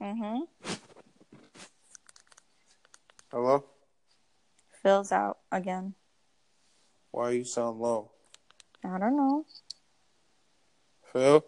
[0.00, 0.42] Mm-hmm.
[3.32, 3.64] Hello?
[4.80, 5.94] Phil's out again.
[7.10, 8.12] Why you sound low?
[8.84, 9.44] I don't know.
[11.12, 11.44] Phil?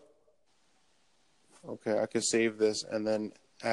[1.65, 3.31] Okay, I can save this and then